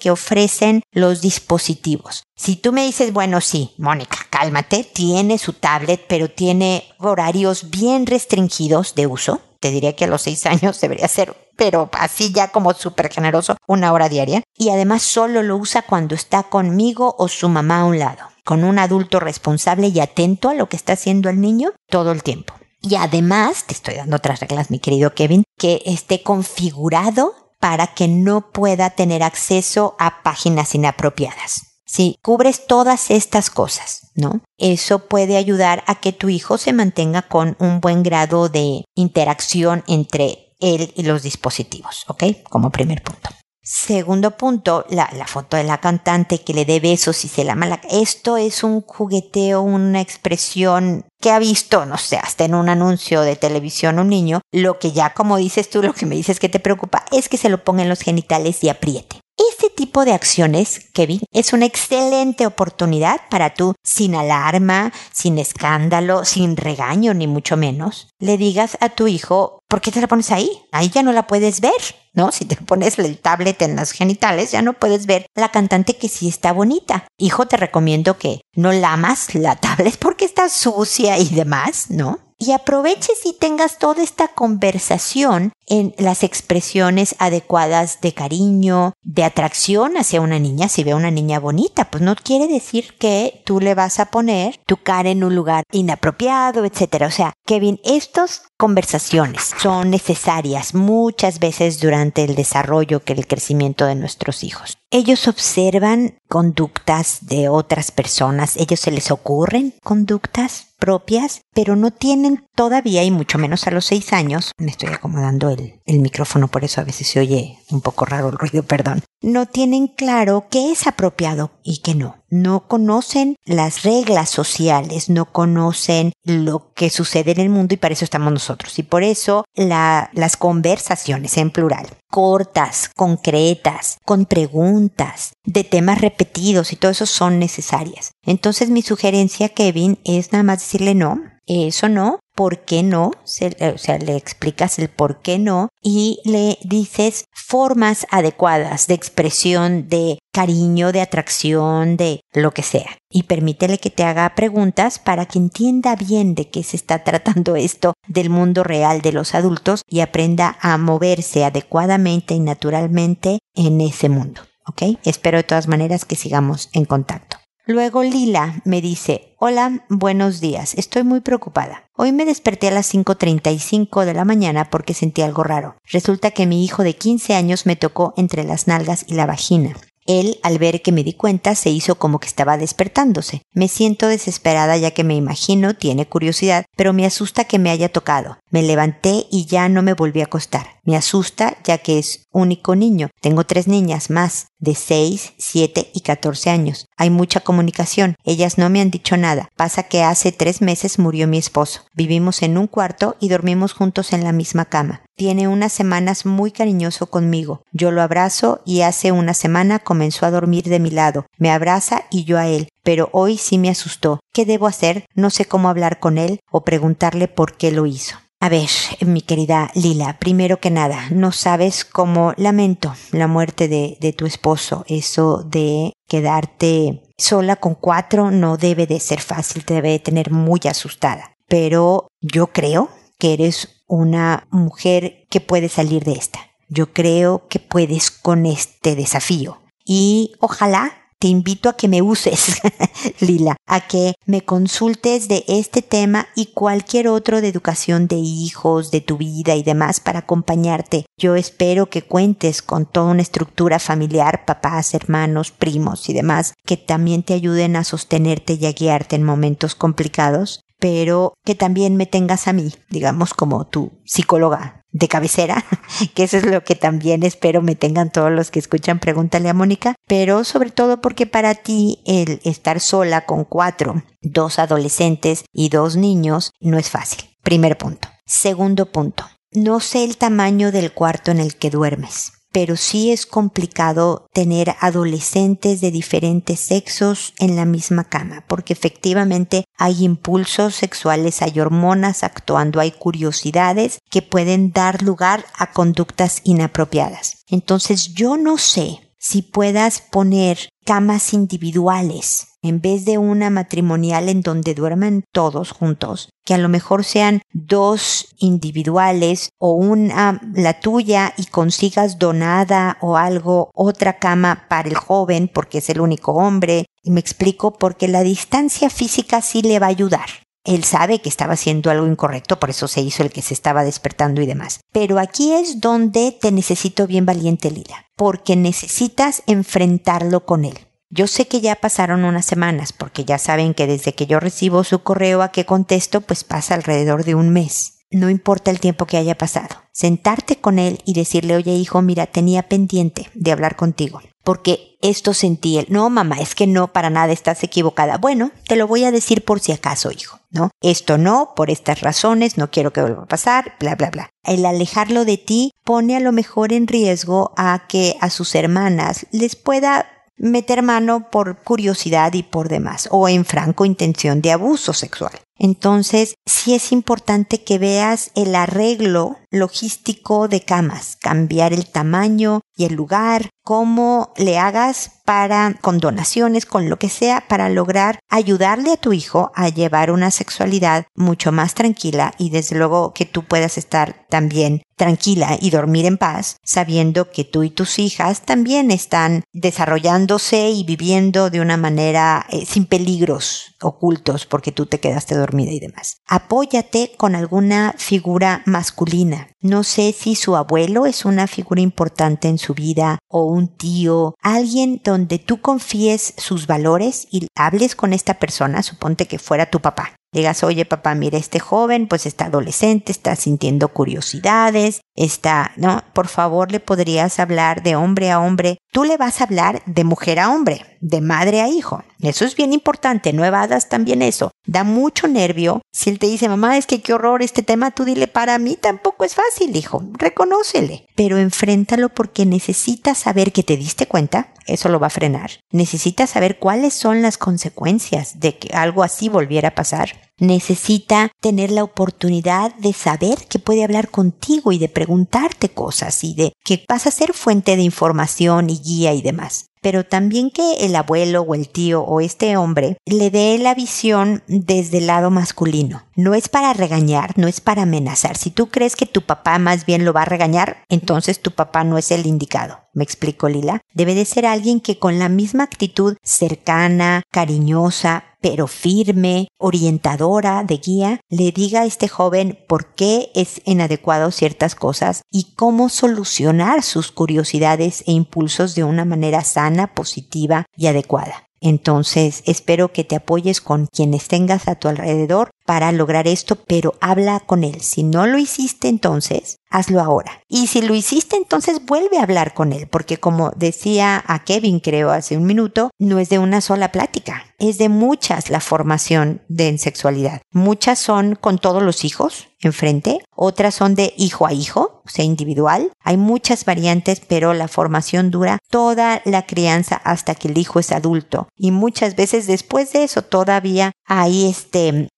que 0.00 0.10
ofrecen 0.10 0.82
los 0.92 1.20
dispositivos. 1.20 2.22
Si 2.36 2.56
tú 2.56 2.72
me 2.72 2.84
dices, 2.84 3.12
bueno, 3.12 3.40
sí, 3.40 3.72
Mónica, 3.78 4.18
cálmate, 4.30 4.84
tiene 4.84 5.38
su 5.38 5.52
tablet, 5.52 6.04
pero 6.08 6.30
tiene 6.30 6.84
horarios 6.98 7.70
bien 7.70 8.06
restringidos 8.06 8.94
de 8.94 9.06
uso. 9.06 9.40
Te 9.60 9.70
diría 9.70 9.96
que 9.96 10.04
a 10.04 10.08
los 10.08 10.22
seis 10.22 10.46
años 10.46 10.80
debería 10.80 11.08
ser, 11.08 11.34
pero 11.56 11.90
así 11.92 12.32
ya 12.32 12.48
como 12.52 12.72
súper 12.74 13.12
generoso, 13.12 13.56
una 13.66 13.92
hora 13.92 14.08
diaria. 14.08 14.42
Y 14.56 14.70
además 14.70 15.02
solo 15.02 15.42
lo 15.42 15.56
usa 15.56 15.82
cuando 15.82 16.14
está 16.14 16.44
conmigo 16.44 17.16
o 17.18 17.26
su 17.26 17.48
mamá 17.48 17.80
a 17.80 17.84
un 17.84 17.98
lado, 17.98 18.24
con 18.44 18.62
un 18.62 18.78
adulto 18.78 19.18
responsable 19.18 19.88
y 19.88 19.98
atento 19.98 20.48
a 20.48 20.54
lo 20.54 20.68
que 20.68 20.76
está 20.76 20.92
haciendo 20.92 21.28
el 21.28 21.40
niño 21.40 21.72
todo 21.88 22.12
el 22.12 22.22
tiempo. 22.22 22.54
Y 22.80 22.94
además, 22.94 23.64
te 23.64 23.74
estoy 23.74 23.96
dando 23.96 24.16
otras 24.16 24.38
reglas, 24.38 24.70
mi 24.70 24.78
querido 24.78 25.12
Kevin, 25.12 25.42
que 25.58 25.82
esté 25.84 26.22
configurado 26.22 27.47
para 27.60 27.88
que 27.88 28.08
no 28.08 28.50
pueda 28.50 28.90
tener 28.90 29.22
acceso 29.22 29.96
a 29.98 30.22
páginas 30.22 30.74
inapropiadas. 30.74 31.68
Si 31.86 32.18
cubres 32.22 32.66
todas 32.66 33.10
estas 33.10 33.48
cosas, 33.48 34.10
¿no? 34.14 34.42
Eso 34.58 35.08
puede 35.08 35.36
ayudar 35.38 35.84
a 35.86 35.94
que 35.94 36.12
tu 36.12 36.28
hijo 36.28 36.58
se 36.58 36.74
mantenga 36.74 37.22
con 37.22 37.56
un 37.60 37.80
buen 37.80 38.02
grado 38.02 38.50
de 38.50 38.84
interacción 38.94 39.84
entre 39.86 40.54
él 40.60 40.92
y 40.96 41.04
los 41.04 41.22
dispositivos, 41.22 42.04
¿ok? 42.08 42.24
Como 42.50 42.70
primer 42.70 43.02
punto. 43.02 43.30
Segundo 43.70 44.30
punto, 44.30 44.86
la, 44.88 45.06
foto 45.26 45.58
de 45.58 45.62
la 45.62 45.76
cantante 45.76 46.40
que 46.40 46.54
le 46.54 46.64
dé 46.64 46.80
besos 46.80 47.26
y 47.26 47.28
se 47.28 47.44
la 47.44 47.54
mala. 47.54 47.82
Esto 47.90 48.38
es 48.38 48.64
un 48.64 48.80
jugueteo, 48.80 49.60
una 49.60 50.00
expresión 50.00 51.04
que 51.20 51.30
ha 51.32 51.38
visto, 51.38 51.84
no 51.84 51.98
sé, 51.98 52.16
hasta 52.16 52.46
en 52.46 52.54
un 52.54 52.70
anuncio 52.70 53.20
de 53.20 53.36
televisión 53.36 53.98
un 53.98 54.08
niño. 54.08 54.40
Lo 54.52 54.78
que 54.78 54.92
ya, 54.92 55.12
como 55.12 55.36
dices 55.36 55.68
tú, 55.68 55.82
lo 55.82 55.92
que 55.92 56.06
me 56.06 56.16
dices 56.16 56.40
que 56.40 56.48
te 56.48 56.60
preocupa 56.60 57.04
es 57.12 57.28
que 57.28 57.36
se 57.36 57.50
lo 57.50 57.62
ponga 57.62 57.82
en 57.82 57.90
los 57.90 58.00
genitales 58.00 58.64
y 58.64 58.70
apriete. 58.70 59.20
Este 59.50 59.70
tipo 59.70 60.04
de 60.04 60.12
acciones, 60.12 60.90
Kevin, 60.92 61.20
es 61.32 61.52
una 61.52 61.64
excelente 61.64 62.46
oportunidad 62.46 63.20
para 63.30 63.54
tú, 63.54 63.74
sin 63.82 64.14
alarma, 64.14 64.92
sin 65.12 65.38
escándalo, 65.38 66.24
sin 66.24 66.56
regaño, 66.56 67.14
ni 67.14 67.26
mucho 67.26 67.56
menos, 67.56 68.08
le 68.18 68.36
digas 68.36 68.76
a 68.80 68.90
tu 68.90 69.06
hijo, 69.06 69.60
¿por 69.68 69.80
qué 69.80 69.90
te 69.90 70.00
la 70.00 70.06
pones 70.06 70.30
ahí? 70.32 70.50
Ahí 70.72 70.90
ya 70.90 71.02
no 71.02 71.12
la 71.12 71.26
puedes 71.26 71.60
ver, 71.60 71.80
¿no? 72.12 72.30
Si 72.30 72.44
te 72.44 72.56
pones 72.66 72.98
el 72.98 73.18
tablet 73.18 73.62
en 73.62 73.76
las 73.76 73.92
genitales, 73.92 74.52
ya 74.52 74.62
no 74.62 74.74
puedes 74.74 75.06
ver 75.06 75.26
la 75.34 75.50
cantante 75.50 75.96
que 75.96 76.08
sí 76.08 76.28
está 76.28 76.52
bonita. 76.52 77.06
Hijo, 77.16 77.46
te 77.46 77.56
recomiendo 77.56 78.18
que 78.18 78.40
no 78.54 78.72
lamas 78.72 79.34
la 79.34 79.56
tablet 79.60 79.96
porque 79.98 80.24
está 80.24 80.48
sucia 80.48 81.18
y 81.18 81.28
demás, 81.28 81.90
¿no? 81.90 82.27
Y 82.38 82.52
aproveches 82.52 83.26
y 83.26 83.32
tengas 83.32 83.78
toda 83.78 84.02
esta 84.02 84.28
conversación 84.28 85.52
en 85.66 85.94
las 85.98 86.22
expresiones 86.22 87.16
adecuadas 87.18 88.00
de 88.00 88.14
cariño, 88.14 88.94
de 89.02 89.24
atracción 89.24 89.96
hacia 89.96 90.20
una 90.20 90.38
niña. 90.38 90.68
Si 90.68 90.84
ve 90.84 90.92
a 90.92 90.96
una 90.96 91.10
niña 91.10 91.40
bonita, 91.40 91.90
pues 91.90 92.02
no 92.02 92.14
quiere 92.14 92.46
decir 92.46 92.96
que 92.98 93.42
tú 93.44 93.60
le 93.60 93.74
vas 93.74 93.98
a 93.98 94.06
poner 94.06 94.58
tu 94.66 94.76
cara 94.76 95.10
en 95.10 95.24
un 95.24 95.34
lugar 95.34 95.64
inapropiado, 95.72 96.64
etcétera. 96.64 97.08
O 97.08 97.10
sea, 97.10 97.34
Kevin, 97.44 97.80
estas 97.84 98.47
conversaciones 98.58 99.54
son 99.58 99.90
necesarias 99.90 100.74
muchas 100.74 101.38
veces 101.38 101.80
durante 101.80 102.24
el 102.24 102.34
desarrollo 102.34 103.04
que 103.04 103.12
el 103.12 103.26
crecimiento 103.26 103.86
de 103.86 103.94
nuestros 103.94 104.42
hijos. 104.42 104.76
Ellos 104.90 105.28
observan 105.28 106.18
conductas 106.28 107.18
de 107.22 107.48
otras 107.48 107.92
personas, 107.92 108.56
ellos 108.56 108.80
se 108.80 108.90
les 108.90 109.10
ocurren 109.10 109.74
conductas 109.82 110.68
propias, 110.78 111.42
pero 111.52 111.76
no 111.76 111.90
tienen 111.90 112.46
todavía, 112.54 113.04
y 113.04 113.10
mucho 113.10 113.38
menos 113.38 113.66
a 113.66 113.70
los 113.70 113.84
seis 113.84 114.12
años, 114.12 114.52
me 114.58 114.70
estoy 114.70 114.90
acomodando 114.90 115.50
el, 115.50 115.80
el 115.84 115.98
micrófono, 115.98 116.48
por 116.48 116.64
eso 116.64 116.80
a 116.80 116.84
veces 116.84 117.08
se 117.08 117.20
oye 117.20 117.58
un 117.70 117.80
poco 117.80 118.06
raro 118.06 118.28
el 118.28 118.38
ruido, 118.38 118.62
perdón, 118.66 119.02
no 119.20 119.46
tienen 119.46 119.88
claro 119.88 120.46
qué 120.50 120.72
es 120.72 120.86
apropiado 120.86 121.52
y 121.62 121.78
qué 121.78 121.94
no. 121.94 122.16
No 122.30 122.68
conocen 122.68 123.36
las 123.44 123.82
reglas 123.82 124.28
sociales, 124.28 125.08
no 125.08 125.26
conocen 125.32 126.12
lo 126.24 126.72
que 126.74 126.90
sucede 126.90 127.32
en 127.32 127.40
el 127.40 127.48
mundo 127.48 127.74
y 127.74 127.78
para 127.78 127.94
eso 127.94 128.04
estamos 128.04 128.32
nosotros. 128.32 128.78
Y 128.78 128.82
por 128.82 129.02
eso 129.02 129.44
las 129.54 130.36
conversaciones 130.36 131.36
en 131.38 131.50
plural, 131.50 131.86
cortas, 132.10 132.90
concretas, 132.94 133.98
con 134.04 134.26
preguntas, 134.26 135.32
de 135.44 135.64
temas 135.64 136.00
repetidos 136.00 136.72
y 136.72 136.76
todo 136.76 136.90
eso 136.90 137.06
son 137.06 137.38
necesarias. 137.38 138.12
Entonces 138.24 138.68
mi 138.68 138.82
sugerencia, 138.82 139.48
Kevin, 139.48 139.98
es 140.04 140.32
nada 140.32 140.44
más 140.44 140.60
decirle 140.60 140.94
no, 140.94 141.20
eso 141.46 141.88
no, 141.88 142.20
¿por 142.38 142.60
qué 142.60 142.84
no? 142.84 143.10
Eh, 143.40 143.72
o 143.74 143.78
sea, 143.78 143.98
le 143.98 144.16
explicas 144.16 144.78
el 144.78 144.88
por 144.88 145.20
qué 145.22 145.40
no 145.40 145.70
y 145.82 146.20
le 146.24 146.56
dices 146.62 147.24
formas 147.32 148.06
adecuadas 148.12 148.86
de 148.86 148.94
expresión 148.94 149.88
de 149.88 150.20
cariño, 150.32 150.92
de 150.92 151.00
atracción, 151.00 151.96
de 151.96 152.20
lo 152.32 152.52
que 152.52 152.62
sea. 152.62 152.96
Y 153.10 153.24
permítele 153.24 153.78
que 153.78 153.90
te 153.90 154.04
haga 154.04 154.36
preguntas 154.36 155.00
para 155.00 155.26
que 155.26 155.40
entienda 155.40 155.96
bien 155.96 156.36
de 156.36 156.48
qué 156.48 156.62
se 156.62 156.76
está 156.76 157.02
tratando 157.02 157.56
esto 157.56 157.94
del 158.06 158.30
mundo 158.30 158.62
real 158.62 159.00
de 159.00 159.10
los 159.10 159.34
adultos 159.34 159.82
y 159.88 159.98
aprenda 159.98 160.58
a 160.60 160.78
moverse 160.78 161.44
adecuadamente 161.44 162.34
y 162.34 162.40
naturalmente 162.40 163.40
en 163.56 163.80
ese 163.80 164.08
mundo. 164.08 164.42
¿Ok? 164.64 164.96
Espero 165.02 165.38
de 165.38 165.42
todas 165.42 165.66
maneras 165.66 166.04
que 166.04 166.14
sigamos 166.14 166.68
en 166.72 166.84
contacto. 166.84 167.37
Luego 167.70 168.02
Lila 168.02 168.62
me 168.64 168.80
dice, 168.80 169.34
hola, 169.36 169.84
buenos 169.90 170.40
días, 170.40 170.72
estoy 170.72 171.02
muy 171.02 171.20
preocupada. 171.20 171.84
Hoy 171.98 172.12
me 172.12 172.24
desperté 172.24 172.68
a 172.68 172.70
las 172.70 172.94
5.35 172.94 174.06
de 174.06 174.14
la 174.14 174.24
mañana 174.24 174.70
porque 174.70 174.94
sentí 174.94 175.20
algo 175.20 175.44
raro. 175.44 175.76
Resulta 175.84 176.30
que 176.30 176.46
mi 176.46 176.64
hijo 176.64 176.82
de 176.82 176.96
15 176.96 177.34
años 177.34 177.66
me 177.66 177.76
tocó 177.76 178.14
entre 178.16 178.44
las 178.44 178.68
nalgas 178.68 179.04
y 179.06 179.16
la 179.16 179.26
vagina. 179.26 179.76
Él, 180.06 180.38
al 180.42 180.56
ver 180.58 180.80
que 180.80 180.92
me 180.92 181.04
di 181.04 181.12
cuenta, 181.12 181.54
se 181.54 181.68
hizo 181.68 181.96
como 181.96 182.18
que 182.18 182.26
estaba 182.26 182.56
despertándose. 182.56 183.42
Me 183.52 183.68
siento 183.68 184.06
desesperada 184.06 184.78
ya 184.78 184.92
que 184.92 185.04
me 185.04 185.14
imagino 185.14 185.74
tiene 185.74 186.08
curiosidad, 186.08 186.64
pero 186.74 186.94
me 186.94 187.04
asusta 187.04 187.44
que 187.44 187.58
me 187.58 187.68
haya 187.68 187.90
tocado. 187.90 188.38
Me 188.50 188.62
levanté 188.62 189.26
y 189.30 189.46
ya 189.46 189.68
no 189.68 189.82
me 189.82 189.94
volví 189.94 190.20
a 190.20 190.24
acostar. 190.24 190.78
Me 190.84 190.96
asusta 190.96 191.58
ya 191.64 191.78
que 191.78 191.98
es 191.98 192.26
único 192.32 192.74
niño. 192.74 193.10
Tengo 193.20 193.44
tres 193.44 193.68
niñas 193.68 194.08
más, 194.08 194.46
de 194.58 194.74
6, 194.74 195.34
7 195.36 195.90
y 195.92 196.00
14 196.00 196.48
años. 196.48 196.86
Hay 196.96 197.10
mucha 197.10 197.40
comunicación. 197.40 198.16
Ellas 198.24 198.56
no 198.56 198.70
me 198.70 198.80
han 198.80 198.90
dicho 198.90 199.16
nada. 199.16 199.50
Pasa 199.56 199.82
que 199.82 200.02
hace 200.02 200.32
tres 200.32 200.62
meses 200.62 200.98
murió 200.98 201.28
mi 201.28 201.36
esposo. 201.36 201.82
Vivimos 201.94 202.42
en 202.42 202.56
un 202.56 202.66
cuarto 202.68 203.16
y 203.20 203.28
dormimos 203.28 203.74
juntos 203.74 204.12
en 204.12 204.24
la 204.24 204.32
misma 204.32 204.64
cama. 204.64 205.02
Tiene 205.14 205.48
unas 205.48 205.72
semanas 205.72 206.24
muy 206.24 206.50
cariñoso 206.50 207.08
conmigo. 207.08 207.62
Yo 207.72 207.90
lo 207.90 208.00
abrazo 208.00 208.62
y 208.64 208.80
hace 208.80 209.12
una 209.12 209.34
semana 209.34 209.80
comenzó 209.80 210.24
a 210.24 210.30
dormir 210.30 210.64
de 210.64 210.78
mi 210.78 210.90
lado. 210.90 211.26
Me 211.38 211.50
abraza 211.50 212.04
y 212.10 212.24
yo 212.24 212.38
a 212.38 212.46
él 212.46 212.68
pero 212.88 213.10
hoy 213.12 213.36
sí 213.36 213.58
me 213.58 213.68
asustó. 213.68 214.20
¿Qué 214.32 214.46
debo 214.46 214.66
hacer? 214.66 215.04
No 215.14 215.28
sé 215.28 215.44
cómo 215.44 215.68
hablar 215.68 216.00
con 216.00 216.16
él 216.16 216.40
o 216.50 216.64
preguntarle 216.64 217.28
por 217.28 217.58
qué 217.58 217.70
lo 217.70 217.84
hizo. 217.84 218.16
A 218.40 218.48
ver, 218.48 218.70
mi 219.04 219.20
querida 219.20 219.70
Lila, 219.74 220.18
primero 220.20 220.60
que 220.60 220.70
nada, 220.70 221.08
no 221.10 221.32
sabes 221.32 221.84
cómo 221.84 222.34
lamento 222.36 222.94
la 223.10 223.26
muerte 223.26 223.66
de, 223.66 223.98
de 224.00 224.12
tu 224.12 224.26
esposo. 224.26 224.84
Eso 224.86 225.42
de 225.42 225.92
quedarte 226.06 227.02
sola 227.16 227.56
con 227.56 227.74
cuatro 227.74 228.30
no 228.30 228.56
debe 228.56 228.86
de 228.86 229.00
ser 229.00 229.20
fácil, 229.20 229.64
te 229.64 229.74
debe 229.74 229.90
de 229.90 229.98
tener 229.98 230.30
muy 230.30 230.60
asustada. 230.68 231.34
Pero 231.48 232.06
yo 232.20 232.48
creo 232.48 232.90
que 233.18 233.32
eres 233.32 233.82
una 233.88 234.46
mujer 234.50 235.26
que 235.30 235.40
puede 235.40 235.68
salir 235.68 236.04
de 236.04 236.12
esta. 236.12 236.38
Yo 236.68 236.92
creo 236.92 237.48
que 237.48 237.58
puedes 237.58 238.10
con 238.12 238.46
este 238.46 238.94
desafío. 238.94 239.58
Y 239.84 240.32
ojalá 240.38 240.92
te 241.18 241.28
invito 241.28 241.68
a 241.68 241.76
que 241.76 241.88
me 241.88 242.02
uses, 242.02 242.60
Lila, 243.20 243.56
a 243.66 243.80
que 243.86 244.14
me 244.24 244.42
consultes 244.42 245.28
de 245.28 245.44
este 245.48 245.82
tema 245.82 246.28
y 246.36 246.46
cualquier 246.46 247.08
otro 247.08 247.40
de 247.40 247.48
educación 247.48 248.06
de 248.06 248.16
hijos, 248.16 248.90
de 248.90 249.00
tu 249.00 249.16
vida 249.16 249.56
y 249.56 249.62
demás 249.62 250.00
para 250.00 250.20
acompañarte. 250.20 251.06
Yo 251.18 251.34
espero 251.34 251.90
que 251.90 252.02
cuentes 252.02 252.62
con 252.62 252.86
toda 252.86 253.10
una 253.10 253.22
estructura 253.22 253.78
familiar, 253.78 254.44
papás, 254.44 254.94
hermanos, 254.94 255.50
primos 255.50 256.08
y 256.08 256.12
demás, 256.12 256.54
que 256.64 256.76
también 256.76 257.22
te 257.22 257.34
ayuden 257.34 257.76
a 257.76 257.84
sostenerte 257.84 258.54
y 258.60 258.66
a 258.66 258.72
guiarte 258.72 259.16
en 259.16 259.24
momentos 259.24 259.74
complicados 259.74 260.60
pero 260.80 261.34
que 261.44 261.56
también 261.56 261.96
me 261.96 262.06
tengas 262.06 262.46
a 262.46 262.52
mí, 262.52 262.72
digamos, 262.88 263.34
como 263.34 263.66
tu 263.66 263.90
psicóloga 264.04 264.77
de 264.92 265.08
cabecera, 265.08 265.64
que 266.14 266.24
eso 266.24 266.36
es 266.36 266.46
lo 266.46 266.64
que 266.64 266.74
también 266.74 267.22
espero 267.22 267.62
me 267.62 267.74
tengan 267.74 268.10
todos 268.10 268.30
los 268.30 268.50
que 268.50 268.58
escuchan 268.58 268.98
Pregúntale 268.98 269.48
a 269.48 269.54
Mónica, 269.54 269.94
pero 270.06 270.44
sobre 270.44 270.70
todo 270.70 271.00
porque 271.00 271.26
para 271.26 271.54
ti 271.54 272.00
el 272.06 272.40
estar 272.44 272.80
sola 272.80 273.26
con 273.26 273.44
cuatro, 273.44 274.02
dos 274.22 274.58
adolescentes 274.58 275.44
y 275.52 275.68
dos 275.68 275.96
niños 275.96 276.52
no 276.60 276.78
es 276.78 276.90
fácil. 276.90 277.28
Primer 277.42 277.78
punto. 277.78 278.08
Segundo 278.26 278.86
punto. 278.92 279.24
No 279.52 279.80
sé 279.80 280.04
el 280.04 280.18
tamaño 280.18 280.72
del 280.72 280.92
cuarto 280.92 281.30
en 281.30 281.40
el 281.40 281.56
que 281.56 281.70
duermes 281.70 282.37
pero 282.52 282.76
sí 282.76 283.10
es 283.10 283.26
complicado 283.26 284.26
tener 284.32 284.74
adolescentes 284.80 285.80
de 285.80 285.90
diferentes 285.90 286.60
sexos 286.60 287.34
en 287.38 287.56
la 287.56 287.64
misma 287.64 288.04
cama, 288.04 288.44
porque 288.48 288.72
efectivamente 288.72 289.64
hay 289.76 290.04
impulsos 290.04 290.74
sexuales, 290.74 291.42
hay 291.42 291.60
hormonas 291.60 292.24
actuando, 292.24 292.80
hay 292.80 292.92
curiosidades 292.92 293.98
que 294.10 294.22
pueden 294.22 294.72
dar 294.72 295.02
lugar 295.02 295.44
a 295.56 295.72
conductas 295.72 296.40
inapropiadas. 296.44 297.44
Entonces 297.48 298.14
yo 298.14 298.36
no 298.36 298.58
sé 298.58 299.00
si 299.18 299.42
puedas 299.42 300.00
poner 300.00 300.68
camas 300.84 301.32
individuales 301.32 302.47
en 302.62 302.80
vez 302.80 303.04
de 303.04 303.18
una 303.18 303.50
matrimonial 303.50 304.28
en 304.28 304.42
donde 304.42 304.74
duermen 304.74 305.24
todos 305.32 305.70
juntos, 305.72 306.30
que 306.44 306.54
a 306.54 306.58
lo 306.58 306.68
mejor 306.68 307.04
sean 307.04 307.42
dos 307.52 308.34
individuales 308.38 309.50
o 309.58 309.72
una 309.72 310.40
la 310.54 310.80
tuya 310.80 311.34
y 311.36 311.46
consigas 311.46 312.18
donada 312.18 312.98
o 313.00 313.16
algo, 313.16 313.70
otra 313.74 314.18
cama 314.18 314.66
para 314.68 314.88
el 314.88 314.96
joven 314.96 315.50
porque 315.52 315.78
es 315.78 315.90
el 315.90 316.00
único 316.00 316.32
hombre. 316.32 316.86
Y 317.02 317.10
me 317.10 317.20
explico 317.20 317.72
porque 317.72 318.08
la 318.08 318.22
distancia 318.22 318.90
física 318.90 319.40
sí 319.40 319.62
le 319.62 319.78
va 319.78 319.86
a 319.86 319.90
ayudar. 319.90 320.28
Él 320.64 320.84
sabe 320.84 321.20
que 321.20 321.30
estaba 321.30 321.54
haciendo 321.54 321.90
algo 321.90 322.06
incorrecto, 322.06 322.60
por 322.60 322.68
eso 322.68 322.88
se 322.88 323.00
hizo 323.00 323.22
el 323.22 323.30
que 323.30 323.40
se 323.40 323.54
estaba 323.54 323.84
despertando 323.84 324.42
y 324.42 324.46
demás. 324.46 324.80
Pero 324.92 325.18
aquí 325.18 325.52
es 325.52 325.80
donde 325.80 326.36
te 326.38 326.52
necesito 326.52 327.06
bien 327.06 327.24
valiente, 327.24 327.70
Lila, 327.70 328.04
porque 328.16 328.54
necesitas 328.54 329.42
enfrentarlo 329.46 330.44
con 330.44 330.66
él. 330.66 330.87
Yo 331.10 331.26
sé 331.26 331.48
que 331.48 331.62
ya 331.62 331.76
pasaron 331.76 332.24
unas 332.24 332.44
semanas, 332.44 332.92
porque 332.92 333.24
ya 333.24 333.38
saben 333.38 333.72
que 333.72 333.86
desde 333.86 334.14
que 334.14 334.26
yo 334.26 334.40
recibo 334.40 334.84
su 334.84 335.02
correo 335.02 335.40
a 335.40 335.52
que 335.52 335.64
contesto, 335.64 336.20
pues 336.20 336.44
pasa 336.44 336.74
alrededor 336.74 337.24
de 337.24 337.34
un 337.34 337.48
mes. 337.48 338.04
No 338.10 338.30
importa 338.30 338.70
el 338.70 338.80
tiempo 338.80 339.06
que 339.06 339.16
haya 339.16 339.36
pasado. 339.36 339.76
Sentarte 339.92 340.56
con 340.56 340.78
él 340.78 341.00
y 341.04 341.14
decirle, 341.14 341.56
oye 341.56 341.72
hijo, 341.72 342.00
mira, 342.02 342.26
tenía 342.26 342.62
pendiente 342.62 343.30
de 343.34 343.52
hablar 343.52 343.76
contigo. 343.76 344.20
Porque 344.44 344.96
esto 345.02 345.34
sentí 345.34 345.78
él. 345.78 345.86
No, 345.90 346.08
mamá, 346.08 346.40
es 346.40 346.54
que 346.54 346.66
no, 346.66 346.92
para 346.92 347.10
nada 347.10 347.32
estás 347.32 347.62
equivocada. 347.62 348.16
Bueno, 348.16 348.50
te 348.66 348.76
lo 348.76 348.86
voy 348.86 349.04
a 349.04 349.10
decir 349.10 349.44
por 349.44 349.60
si 349.60 349.72
acaso, 349.72 350.10
hijo, 350.10 350.40
¿no? 350.50 350.70
Esto 350.80 351.18
no, 351.18 351.52
por 351.54 351.70
estas 351.70 352.00
razones, 352.00 352.56
no 352.56 352.70
quiero 352.70 352.92
que 352.92 353.02
vuelva 353.02 353.24
a 353.24 353.28
pasar, 353.28 353.74
bla, 353.78 353.94
bla, 353.94 354.10
bla. 354.10 354.30
El 354.42 354.64
alejarlo 354.64 355.26
de 355.26 355.36
ti 355.36 355.72
pone 355.84 356.16
a 356.16 356.20
lo 356.20 356.32
mejor 356.32 356.72
en 356.72 356.86
riesgo 356.86 357.52
a 357.58 357.86
que 357.88 358.16
a 358.20 358.30
sus 358.30 358.54
hermanas 358.54 359.26
les 359.32 359.54
pueda 359.54 360.06
meter 360.38 360.82
mano 360.82 361.28
por 361.30 361.56
curiosidad 361.58 362.32
y 362.34 362.42
por 362.42 362.68
demás, 362.68 363.08
o 363.10 363.28
en 363.28 363.44
franco 363.44 363.84
intención 363.84 364.40
de 364.40 364.52
abuso 364.52 364.92
sexual. 364.92 365.32
Entonces, 365.58 366.34
sí 366.46 366.74
es 366.74 366.92
importante 366.92 367.64
que 367.64 367.78
veas 367.78 368.30
el 368.34 368.54
arreglo 368.54 369.36
logístico 369.50 370.48
de 370.48 370.62
camas, 370.62 371.16
cambiar 371.16 371.72
el 371.72 371.90
tamaño 371.90 372.60
y 372.76 372.84
el 372.84 372.94
lugar, 372.94 373.50
cómo 373.64 374.32
le 374.36 374.58
hagas 374.58 375.10
para, 375.24 375.74
con 375.80 375.98
donaciones, 375.98 376.64
con 376.64 376.88
lo 376.88 376.98
que 376.98 377.08
sea, 377.08 377.46
para 377.48 377.68
lograr 377.68 378.18
ayudarle 378.30 378.92
a 378.92 378.96
tu 378.96 379.12
hijo 379.12 379.52
a 379.54 379.68
llevar 379.68 380.10
una 380.10 380.30
sexualidad 380.30 381.06
mucho 381.14 381.52
más 381.52 381.74
tranquila 381.74 382.32
y 382.38 382.50
desde 382.50 382.76
luego 382.76 383.12
que 383.12 383.26
tú 383.26 383.44
puedas 383.44 383.76
estar 383.76 384.26
también 384.30 384.82
tranquila 384.96 385.58
y 385.60 385.70
dormir 385.70 386.06
en 386.06 386.18
paz, 386.18 386.56
sabiendo 386.64 387.30
que 387.30 387.44
tú 387.44 387.62
y 387.62 387.70
tus 387.70 387.98
hijas 387.98 388.42
también 388.42 388.90
están 388.90 389.44
desarrollándose 389.52 390.70
y 390.70 390.84
viviendo 390.84 391.50
de 391.50 391.60
una 391.60 391.76
manera 391.76 392.46
eh, 392.50 392.64
sin 392.66 392.86
peligros 392.86 393.76
ocultos 393.80 394.46
porque 394.46 394.72
tú 394.72 394.86
te 394.86 394.98
quedaste 394.98 395.34
dormida 395.48 395.72
y 395.72 395.80
demás. 395.80 396.20
Apóyate 396.26 397.12
con 397.16 397.34
alguna 397.34 397.94
figura 397.96 398.62
masculina. 398.66 399.48
No 399.60 399.82
sé 399.82 400.12
si 400.12 400.36
su 400.36 400.54
abuelo 400.54 401.04
es 401.04 401.24
una 401.24 401.48
figura 401.48 401.80
importante 401.80 402.46
en 402.46 402.58
su 402.58 402.74
vida 402.74 403.18
o 403.28 403.42
un 403.42 403.66
tío, 403.66 404.36
alguien 404.40 405.00
donde 405.02 405.40
tú 405.40 405.60
confíes 405.60 406.34
sus 406.36 406.68
valores 406.68 407.26
y 407.32 407.48
hables 407.56 407.96
con 407.96 408.12
esta 408.12 408.34
persona, 408.34 408.84
suponte 408.84 409.26
que 409.26 409.40
fuera 409.40 409.68
tu 409.68 409.80
papá. 409.80 410.14
Digas, 410.30 410.62
oye 410.62 410.84
papá, 410.84 411.14
mira, 411.14 411.38
este 411.38 411.58
joven 411.58 412.06
pues 412.06 412.26
está 412.26 412.46
adolescente, 412.46 413.12
está 413.12 413.34
sintiendo 413.34 413.88
curiosidades, 413.88 415.00
está, 415.16 415.72
¿no? 415.76 416.02
Por 416.12 416.28
favor 416.28 416.70
le 416.70 416.80
podrías 416.80 417.40
hablar 417.40 417.82
de 417.82 417.96
hombre 417.96 418.30
a 418.30 418.38
hombre. 418.38 418.76
Tú 418.92 419.04
le 419.04 419.16
vas 419.16 419.40
a 419.40 419.44
hablar 419.44 419.82
de 419.86 420.04
mujer 420.04 420.38
a 420.38 420.50
hombre, 420.50 420.84
de 421.00 421.22
madre 421.22 421.62
a 421.62 421.68
hijo. 421.68 422.04
Eso 422.20 422.44
es 422.44 422.56
bien 422.56 422.74
importante, 422.74 423.32
no 423.32 423.42
evadas 423.42 423.88
también 423.88 424.20
eso. 424.20 424.50
Da 424.66 424.84
mucho 424.84 425.28
nervio. 425.28 425.80
Si 425.92 426.10
él 426.10 426.18
te 426.18 426.26
dice, 426.26 426.48
mamá, 426.48 426.76
es 426.76 426.86
que 426.86 427.00
qué 427.00 427.14
horror 427.14 427.40
este 427.40 427.62
tema, 427.62 427.90
tú 427.90 428.04
dile, 428.04 428.26
para 428.26 428.58
mí 428.58 428.76
tampoco 428.76 429.24
es 429.24 429.34
fácil, 429.34 429.47
hijo. 429.74 430.02
Reconócele. 430.14 431.06
Pero 431.14 431.38
enfréntalo 431.38 432.08
porque 432.08 432.46
necesitas 432.46 433.18
saber 433.18 433.52
que 433.52 433.62
te 433.62 433.76
diste 433.76 434.06
cuenta, 434.06 434.52
eso 434.66 434.88
lo 434.88 435.00
va 435.00 435.08
a 435.08 435.10
frenar. 435.10 435.50
Necesitas 435.70 436.30
saber 436.30 436.58
cuáles 436.58 436.94
son 436.94 437.22
las 437.22 437.38
consecuencias 437.38 438.40
de 438.40 438.58
que 438.58 438.74
algo 438.74 439.02
así 439.02 439.28
volviera 439.28 439.68
a 439.68 439.74
pasar. 439.74 440.28
Necesita 440.38 441.32
tener 441.40 441.70
la 441.72 441.82
oportunidad 441.82 442.74
de 442.76 442.92
saber 442.92 443.46
que 443.48 443.58
puede 443.58 443.82
hablar 443.82 444.08
contigo 444.08 444.70
y 444.72 444.78
de 444.78 444.88
preguntarte 444.88 445.68
cosas 445.68 446.22
y 446.22 446.34
de 446.34 446.52
que 446.64 446.84
vas 446.88 447.06
a 447.06 447.10
ser 447.10 447.32
fuente 447.32 447.76
de 447.76 447.82
información 447.82 448.70
y 448.70 448.78
guía 448.78 449.14
y 449.14 449.22
demás. 449.22 449.67
Pero 449.82 450.04
también 450.04 450.50
que 450.50 450.84
el 450.84 450.96
abuelo 450.96 451.42
o 451.42 451.54
el 451.54 451.68
tío 451.68 452.02
o 452.02 452.20
este 452.20 452.56
hombre 452.56 452.98
le 453.06 453.30
dé 453.30 453.58
la 453.58 453.74
visión 453.74 454.42
desde 454.46 454.98
el 454.98 455.06
lado 455.06 455.30
masculino. 455.30 456.04
No 456.16 456.34
es 456.34 456.48
para 456.48 456.72
regañar, 456.72 457.32
no 457.36 457.46
es 457.46 457.60
para 457.60 457.82
amenazar. 457.82 458.36
Si 458.36 458.50
tú 458.50 458.68
crees 458.68 458.96
que 458.96 459.06
tu 459.06 459.22
papá 459.22 459.58
más 459.58 459.86
bien 459.86 460.04
lo 460.04 460.12
va 460.12 460.22
a 460.22 460.26
regañar, 460.26 460.78
entonces 460.88 461.40
tu 461.40 461.52
papá 461.52 461.84
no 461.84 461.98
es 461.98 462.10
el 462.10 462.26
indicado. 462.26 462.80
¿Me 462.92 463.04
explico, 463.04 463.48
Lila? 463.48 463.80
Debe 463.94 464.14
de 464.14 464.24
ser 464.24 464.44
alguien 464.44 464.80
que 464.80 464.98
con 464.98 465.20
la 465.20 465.28
misma 465.28 465.62
actitud 465.62 466.16
cercana, 466.22 467.22
cariñosa, 467.30 468.24
pero 468.40 468.66
firme, 468.66 469.48
orientadora, 469.58 470.64
de 470.64 470.78
guía, 470.78 471.20
le 471.28 471.52
diga 471.52 471.82
a 471.82 471.86
este 471.86 472.08
joven 472.08 472.58
por 472.68 472.94
qué 472.94 473.30
es 473.34 473.60
inadecuado 473.64 474.30
ciertas 474.30 474.74
cosas 474.74 475.22
y 475.30 475.54
cómo 475.54 475.88
solucionar 475.88 476.82
sus 476.82 477.12
curiosidades 477.12 478.04
e 478.06 478.12
impulsos 478.12 478.74
de 478.74 478.84
una 478.84 479.04
manera 479.04 479.44
sana, 479.44 479.94
positiva 479.94 480.66
y 480.76 480.86
adecuada. 480.86 481.48
Entonces, 481.60 482.42
espero 482.46 482.92
que 482.92 483.04
te 483.04 483.16
apoyes 483.16 483.60
con 483.60 483.86
quienes 483.86 484.28
tengas 484.28 484.68
a 484.68 484.76
tu 484.76 484.88
alrededor 484.88 485.50
para 485.68 485.92
lograr 485.92 486.26
esto, 486.26 486.56
pero 486.56 486.94
habla 486.98 487.40
con 487.40 487.62
él. 487.62 487.82
Si 487.82 488.02
no 488.02 488.26
lo 488.26 488.38
hiciste 488.38 488.88
entonces, 488.88 489.58
hazlo 489.68 490.00
ahora. 490.00 490.40
Y 490.48 490.68
si 490.68 490.80
lo 490.80 490.94
hiciste 490.94 491.36
entonces, 491.36 491.84
vuelve 491.84 492.16
a 492.16 492.22
hablar 492.22 492.54
con 492.54 492.72
él, 492.72 492.86
porque 492.88 493.18
como 493.18 493.50
decía 493.54 494.24
a 494.26 494.44
Kevin, 494.44 494.80
creo, 494.80 495.10
hace 495.10 495.36
un 495.36 495.44
minuto, 495.44 495.90
no 495.98 496.20
es 496.20 496.30
de 496.30 496.38
una 496.38 496.62
sola 496.62 496.90
plática, 496.90 497.44
es 497.58 497.76
de 497.76 497.90
muchas 497.90 498.48
la 498.48 498.60
formación 498.60 499.42
de 499.48 499.68
en 499.68 499.78
sexualidad. 499.78 500.40
Muchas 500.52 500.98
son 500.98 501.34
con 501.34 501.58
todos 501.58 501.82
los 501.82 502.02
hijos 502.02 502.48
enfrente, 502.60 503.20
otras 503.34 503.74
son 503.74 503.94
de 503.94 504.14
hijo 504.16 504.46
a 504.46 504.52
hijo, 504.52 505.02
o 505.04 505.08
sea, 505.08 505.24
individual. 505.24 505.92
Hay 506.02 506.16
muchas 506.16 506.64
variantes, 506.64 507.20
pero 507.20 507.54
la 507.54 507.68
formación 507.68 508.30
dura 508.30 508.58
toda 508.70 509.22
la 509.24 509.46
crianza 509.46 509.96
hasta 509.96 510.34
que 510.34 510.48
el 510.48 510.58
hijo 510.58 510.80
es 510.80 510.92
adulto. 510.92 511.48
Y 511.56 511.70
muchas 511.70 512.16
veces 512.16 512.46
después 512.46 512.92
de 512.92 513.04
eso 513.04 513.22
todavía 513.22 513.92
hay 514.06 514.48
este, 514.48 515.08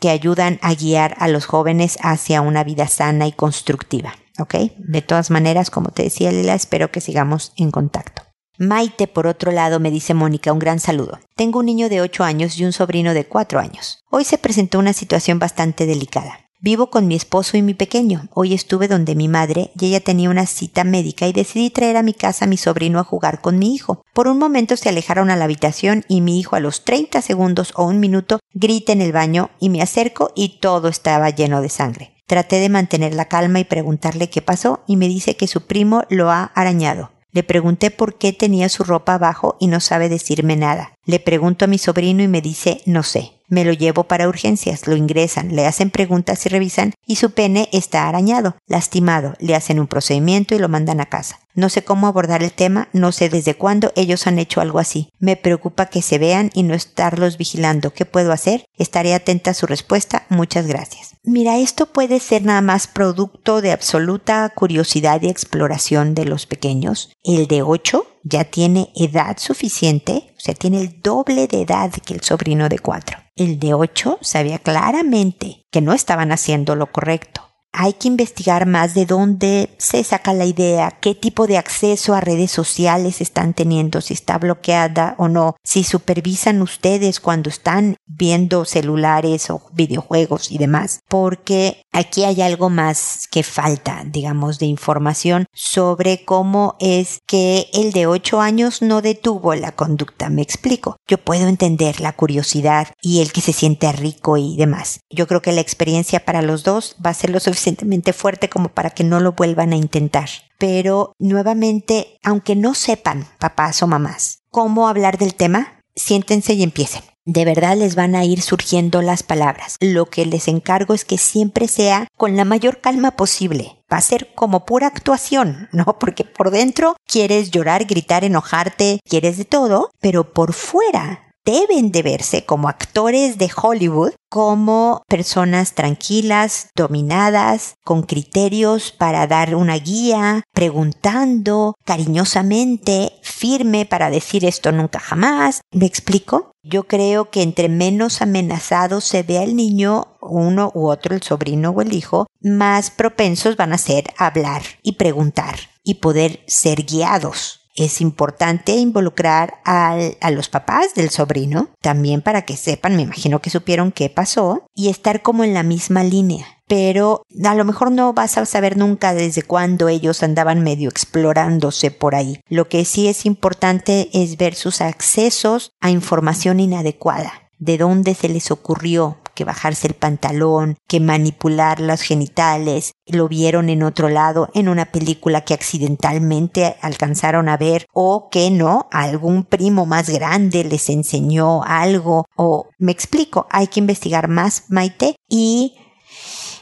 que 0.00 0.10
ayudan 0.10 0.58
a 0.62 0.74
guiar 0.74 1.14
a 1.18 1.28
los 1.28 1.46
jóvenes 1.46 1.98
hacia 2.02 2.40
una 2.40 2.64
vida 2.64 2.88
sana 2.88 3.26
y 3.26 3.32
constructiva. 3.32 4.14
¿Ok? 4.38 4.54
De 4.78 5.02
todas 5.02 5.30
maneras, 5.30 5.70
como 5.70 5.90
te 5.90 6.04
decía 6.04 6.32
Lila, 6.32 6.54
espero 6.54 6.90
que 6.90 7.00
sigamos 7.00 7.52
en 7.56 7.70
contacto. 7.70 8.22
Maite, 8.58 9.06
por 9.06 9.26
otro 9.26 9.50
lado, 9.50 9.80
me 9.80 9.90
dice 9.90 10.14
Mónica, 10.14 10.52
un 10.52 10.58
gran 10.58 10.78
saludo. 10.78 11.18
Tengo 11.36 11.60
un 11.60 11.66
niño 11.66 11.88
de 11.88 12.00
8 12.00 12.22
años 12.22 12.58
y 12.58 12.64
un 12.64 12.72
sobrino 12.72 13.14
de 13.14 13.26
4 13.26 13.58
años. 13.60 13.98
Hoy 14.10 14.24
se 14.24 14.38
presentó 14.38 14.78
una 14.78 14.92
situación 14.92 15.38
bastante 15.38 15.86
delicada. 15.86 16.41
Vivo 16.64 16.90
con 16.90 17.08
mi 17.08 17.16
esposo 17.16 17.56
y 17.56 17.62
mi 17.62 17.74
pequeño. 17.74 18.28
Hoy 18.32 18.54
estuve 18.54 18.86
donde 18.86 19.16
mi 19.16 19.26
madre 19.26 19.72
y 19.76 19.86
ella 19.86 19.98
tenía 19.98 20.30
una 20.30 20.46
cita 20.46 20.84
médica 20.84 21.26
y 21.26 21.32
decidí 21.32 21.70
traer 21.70 21.96
a 21.96 22.04
mi 22.04 22.14
casa 22.14 22.44
a 22.44 22.48
mi 22.48 22.56
sobrino 22.56 23.00
a 23.00 23.04
jugar 23.04 23.40
con 23.40 23.58
mi 23.58 23.74
hijo. 23.74 24.04
Por 24.14 24.28
un 24.28 24.38
momento 24.38 24.76
se 24.76 24.88
alejaron 24.88 25.28
a 25.30 25.34
la 25.34 25.46
habitación 25.46 26.04
y 26.06 26.20
mi 26.20 26.38
hijo 26.38 26.54
a 26.54 26.60
los 26.60 26.84
30 26.84 27.20
segundos 27.20 27.72
o 27.74 27.84
un 27.84 27.98
minuto 27.98 28.38
grita 28.54 28.92
en 28.92 29.00
el 29.00 29.10
baño 29.10 29.50
y 29.58 29.70
me 29.70 29.82
acerco 29.82 30.30
y 30.36 30.60
todo 30.60 30.86
estaba 30.86 31.30
lleno 31.30 31.62
de 31.62 31.68
sangre. 31.68 32.14
Traté 32.28 32.60
de 32.60 32.68
mantener 32.68 33.12
la 33.12 33.26
calma 33.26 33.58
y 33.58 33.64
preguntarle 33.64 34.30
qué 34.30 34.40
pasó 34.40 34.84
y 34.86 34.94
me 34.94 35.08
dice 35.08 35.34
que 35.36 35.48
su 35.48 35.66
primo 35.66 36.04
lo 36.10 36.30
ha 36.30 36.44
arañado. 36.54 37.10
Le 37.32 37.42
pregunté 37.42 37.90
por 37.90 38.18
qué 38.18 38.32
tenía 38.32 38.68
su 38.68 38.84
ropa 38.84 39.14
abajo 39.14 39.56
y 39.58 39.66
no 39.66 39.80
sabe 39.80 40.08
decirme 40.08 40.54
nada. 40.54 40.94
Le 41.06 41.18
pregunto 41.18 41.64
a 41.64 41.68
mi 41.68 41.78
sobrino 41.78 42.22
y 42.22 42.28
me 42.28 42.40
dice 42.40 42.82
no 42.86 43.02
sé. 43.02 43.32
Me 43.52 43.66
lo 43.66 43.74
llevo 43.74 44.04
para 44.04 44.30
urgencias, 44.30 44.86
lo 44.86 44.96
ingresan, 44.96 45.54
le 45.54 45.66
hacen 45.66 45.90
preguntas 45.90 46.46
y 46.46 46.48
revisan 46.48 46.94
y 47.06 47.16
su 47.16 47.32
pene 47.32 47.68
está 47.70 48.08
arañado, 48.08 48.56
lastimado, 48.66 49.34
le 49.40 49.54
hacen 49.54 49.78
un 49.78 49.88
procedimiento 49.88 50.54
y 50.54 50.58
lo 50.58 50.70
mandan 50.70 51.02
a 51.02 51.10
casa. 51.10 51.38
No 51.54 51.68
sé 51.68 51.84
cómo 51.84 52.06
abordar 52.06 52.42
el 52.42 52.54
tema, 52.54 52.88
no 52.94 53.12
sé 53.12 53.28
desde 53.28 53.54
cuándo 53.54 53.92
ellos 53.94 54.26
han 54.26 54.38
hecho 54.38 54.62
algo 54.62 54.78
así. 54.78 55.10
Me 55.18 55.36
preocupa 55.36 55.84
que 55.84 56.00
se 56.00 56.16
vean 56.16 56.50
y 56.54 56.62
no 56.62 56.72
estarlos 56.72 57.36
vigilando. 57.36 57.92
¿Qué 57.92 58.06
puedo 58.06 58.32
hacer? 58.32 58.64
Estaré 58.78 59.12
atenta 59.12 59.50
a 59.50 59.54
su 59.54 59.66
respuesta. 59.66 60.24
Muchas 60.30 60.66
gracias. 60.66 61.11
Mira, 61.24 61.58
esto 61.58 61.86
puede 61.86 62.18
ser 62.18 62.44
nada 62.44 62.62
más 62.62 62.88
producto 62.88 63.60
de 63.60 63.70
absoluta 63.70 64.48
curiosidad 64.48 65.22
y 65.22 65.28
exploración 65.28 66.14
de 66.14 66.24
los 66.24 66.46
pequeños. 66.46 67.12
El 67.22 67.46
de 67.46 67.62
8 67.62 68.04
ya 68.24 68.42
tiene 68.44 68.90
edad 68.96 69.36
suficiente, 69.38 70.34
o 70.36 70.40
sea, 70.40 70.54
tiene 70.54 70.80
el 70.80 71.00
doble 71.00 71.46
de 71.46 71.62
edad 71.62 71.92
que 71.92 72.14
el 72.14 72.22
sobrino 72.22 72.68
de 72.68 72.80
4. 72.80 73.18
El 73.36 73.60
de 73.60 73.72
8 73.72 74.18
sabía 74.20 74.58
claramente 74.58 75.64
que 75.70 75.80
no 75.80 75.92
estaban 75.92 76.32
haciendo 76.32 76.74
lo 76.74 76.90
correcto 76.90 77.51
hay 77.72 77.94
que 77.94 78.08
investigar 78.08 78.66
más 78.66 78.94
de 78.94 79.06
dónde 79.06 79.70
se 79.78 80.04
saca 80.04 80.32
la 80.32 80.44
idea, 80.44 80.98
qué 81.00 81.14
tipo 81.14 81.46
de 81.46 81.58
acceso 81.58 82.14
a 82.14 82.20
redes 82.20 82.50
sociales 82.50 83.20
están 83.20 83.54
teniendo, 83.54 84.00
si 84.00 84.14
está 84.14 84.38
bloqueada 84.38 85.14
o 85.18 85.28
no, 85.28 85.56
si 85.64 85.84
supervisan 85.84 86.62
ustedes 86.62 87.20
cuando 87.20 87.48
están 87.48 87.96
viendo 88.06 88.64
celulares 88.64 89.50
o 89.50 89.62
videojuegos 89.72 90.50
y 90.50 90.58
demás, 90.58 91.00
porque 91.08 91.82
aquí 91.92 92.24
hay 92.24 92.42
algo 92.42 92.68
más 92.70 93.26
que 93.30 93.42
falta, 93.42 94.02
digamos, 94.06 94.58
de 94.58 94.66
información 94.66 95.46
sobre 95.52 96.24
cómo 96.24 96.76
es 96.78 97.20
que 97.26 97.68
el 97.72 97.92
de 97.92 98.06
8 98.06 98.40
años 98.40 98.82
no 98.82 99.00
detuvo 99.02 99.54
la 99.54 99.72
conducta. 99.72 100.28
Me 100.28 100.42
explico. 100.42 100.96
Yo 101.06 101.18
puedo 101.18 101.48
entender 101.48 102.00
la 102.00 102.12
curiosidad 102.12 102.88
y 103.00 103.20
el 103.20 103.32
que 103.32 103.40
se 103.40 103.52
siente 103.52 103.90
rico 103.92 104.36
y 104.36 104.56
demás. 104.56 105.00
Yo 105.10 105.26
creo 105.26 105.42
que 105.42 105.52
la 105.52 105.60
experiencia 105.60 106.24
para 106.24 106.42
los 106.42 106.64
dos 106.64 106.96
va 107.04 107.10
a 107.10 107.14
ser 107.14 107.30
lo 107.30 107.40
suficientemente 107.62 108.12
fuerte 108.12 108.48
como 108.48 108.70
para 108.70 108.90
que 108.90 109.04
no 109.04 109.20
lo 109.20 109.32
vuelvan 109.32 109.72
a 109.72 109.76
intentar. 109.76 110.28
Pero 110.58 111.14
nuevamente, 111.18 112.18
aunque 112.24 112.56
no 112.56 112.74
sepan, 112.74 113.28
papás 113.38 113.82
o 113.82 113.86
mamás, 113.86 114.40
cómo 114.50 114.88
hablar 114.88 115.16
del 115.16 115.34
tema, 115.34 115.80
siéntense 115.94 116.54
y 116.54 116.64
empiecen. 116.64 117.02
De 117.24 117.44
verdad 117.44 117.76
les 117.76 117.94
van 117.94 118.16
a 118.16 118.24
ir 118.24 118.42
surgiendo 118.42 119.00
las 119.00 119.22
palabras. 119.22 119.76
Lo 119.78 120.06
que 120.06 120.26
les 120.26 120.48
encargo 120.48 120.92
es 120.92 121.04
que 121.04 121.18
siempre 121.18 121.68
sea 121.68 122.08
con 122.16 122.36
la 122.36 122.44
mayor 122.44 122.80
calma 122.80 123.12
posible. 123.12 123.76
Va 123.92 123.98
a 123.98 124.00
ser 124.00 124.34
como 124.34 124.64
pura 124.64 124.88
actuación, 124.88 125.68
¿no? 125.72 125.84
Porque 126.00 126.24
por 126.24 126.50
dentro 126.50 126.96
quieres 127.06 127.52
llorar, 127.52 127.84
gritar, 127.84 128.24
enojarte, 128.24 128.98
quieres 129.08 129.38
de 129.38 129.44
todo, 129.44 129.90
pero 130.00 130.32
por 130.32 130.52
fuera 130.52 131.31
deben 131.44 131.92
de 131.92 132.02
verse 132.02 132.44
como 132.44 132.68
actores 132.68 133.38
de 133.38 133.50
Hollywood, 133.54 134.12
como 134.28 135.02
personas 135.08 135.74
tranquilas, 135.74 136.70
dominadas, 136.74 137.74
con 137.84 138.02
criterios 138.02 138.92
para 138.92 139.26
dar 139.26 139.54
una 139.54 139.76
guía, 139.76 140.44
preguntando 140.52 141.74
cariñosamente, 141.84 143.12
firme 143.22 143.86
para 143.86 144.10
decir 144.10 144.44
esto 144.44 144.72
nunca 144.72 145.00
jamás. 145.00 145.60
¿Me 145.72 145.86
explico? 145.86 146.52
Yo 146.62 146.84
creo 146.84 147.30
que 147.30 147.42
entre 147.42 147.68
menos 147.68 148.22
amenazado 148.22 149.00
se 149.00 149.24
vea 149.24 149.42
el 149.42 149.56
niño, 149.56 150.16
uno 150.20 150.70
u 150.74 150.88
otro, 150.88 151.14
el 151.14 151.22
sobrino 151.22 151.70
o 151.70 151.82
el 151.82 151.92
hijo, 151.92 152.26
más 152.40 152.90
propensos 152.90 153.56
van 153.56 153.72
a 153.72 153.78
ser 153.78 154.14
a 154.16 154.26
hablar 154.26 154.62
y 154.82 154.92
preguntar 154.92 155.56
y 155.82 155.94
poder 155.94 156.44
ser 156.46 156.84
guiados 156.84 157.61
es 157.74 158.00
importante 158.00 158.72
involucrar 158.72 159.60
a 159.64 160.30
los 160.30 160.48
papás 160.48 160.94
del 160.94 161.10
sobrino, 161.10 161.70
también 161.80 162.22
para 162.22 162.42
que 162.42 162.56
sepan, 162.56 162.96
me 162.96 163.02
imagino 163.02 163.40
que 163.40 163.50
supieron 163.50 163.92
qué 163.92 164.10
pasó, 164.10 164.66
y 164.74 164.88
estar 164.88 165.22
como 165.22 165.44
en 165.44 165.54
la 165.54 165.62
misma 165.62 166.04
línea. 166.04 166.46
Pero 166.68 167.26
a 167.44 167.54
lo 167.54 167.64
mejor 167.64 167.90
no 167.90 168.12
vas 168.14 168.38
a 168.38 168.46
saber 168.46 168.76
nunca 168.76 169.12
desde 169.12 169.42
cuándo 169.42 169.88
ellos 169.88 170.22
andaban 170.22 170.62
medio 170.62 170.88
explorándose 170.88 171.90
por 171.90 172.14
ahí. 172.14 172.40
Lo 172.48 172.68
que 172.68 172.84
sí 172.84 173.08
es 173.08 173.26
importante 173.26 174.08
es 174.14 174.38
ver 174.38 174.54
sus 174.54 174.80
accesos 174.80 175.72
a 175.80 175.90
información 175.90 176.60
inadecuada 176.60 177.50
de 177.58 177.78
dónde 177.78 178.14
se 178.14 178.28
les 178.28 178.50
ocurrió 178.50 179.18
que 179.34 179.44
bajarse 179.44 179.86
el 179.88 179.94
pantalón, 179.94 180.76
que 180.88 181.00
manipular 181.00 181.80
los 181.80 182.02
genitales, 182.02 182.92
lo 183.06 183.28
vieron 183.28 183.68
en 183.68 183.82
otro 183.82 184.08
lado, 184.08 184.48
en 184.54 184.68
una 184.68 184.86
película 184.86 185.42
que 185.42 185.54
accidentalmente 185.54 186.76
alcanzaron 186.80 187.48
a 187.48 187.56
ver, 187.56 187.86
o 187.92 188.28
que 188.30 188.50
no, 188.50 188.88
algún 188.90 189.44
primo 189.44 189.86
más 189.86 190.08
grande 190.08 190.64
les 190.64 190.88
enseñó 190.88 191.62
algo, 191.64 192.26
o 192.36 192.68
me 192.78 192.92
explico, 192.92 193.46
hay 193.50 193.68
que 193.68 193.80
investigar 193.80 194.28
más, 194.28 194.64
Maite, 194.68 195.16
y 195.28 195.76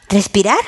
respirar 0.09 0.59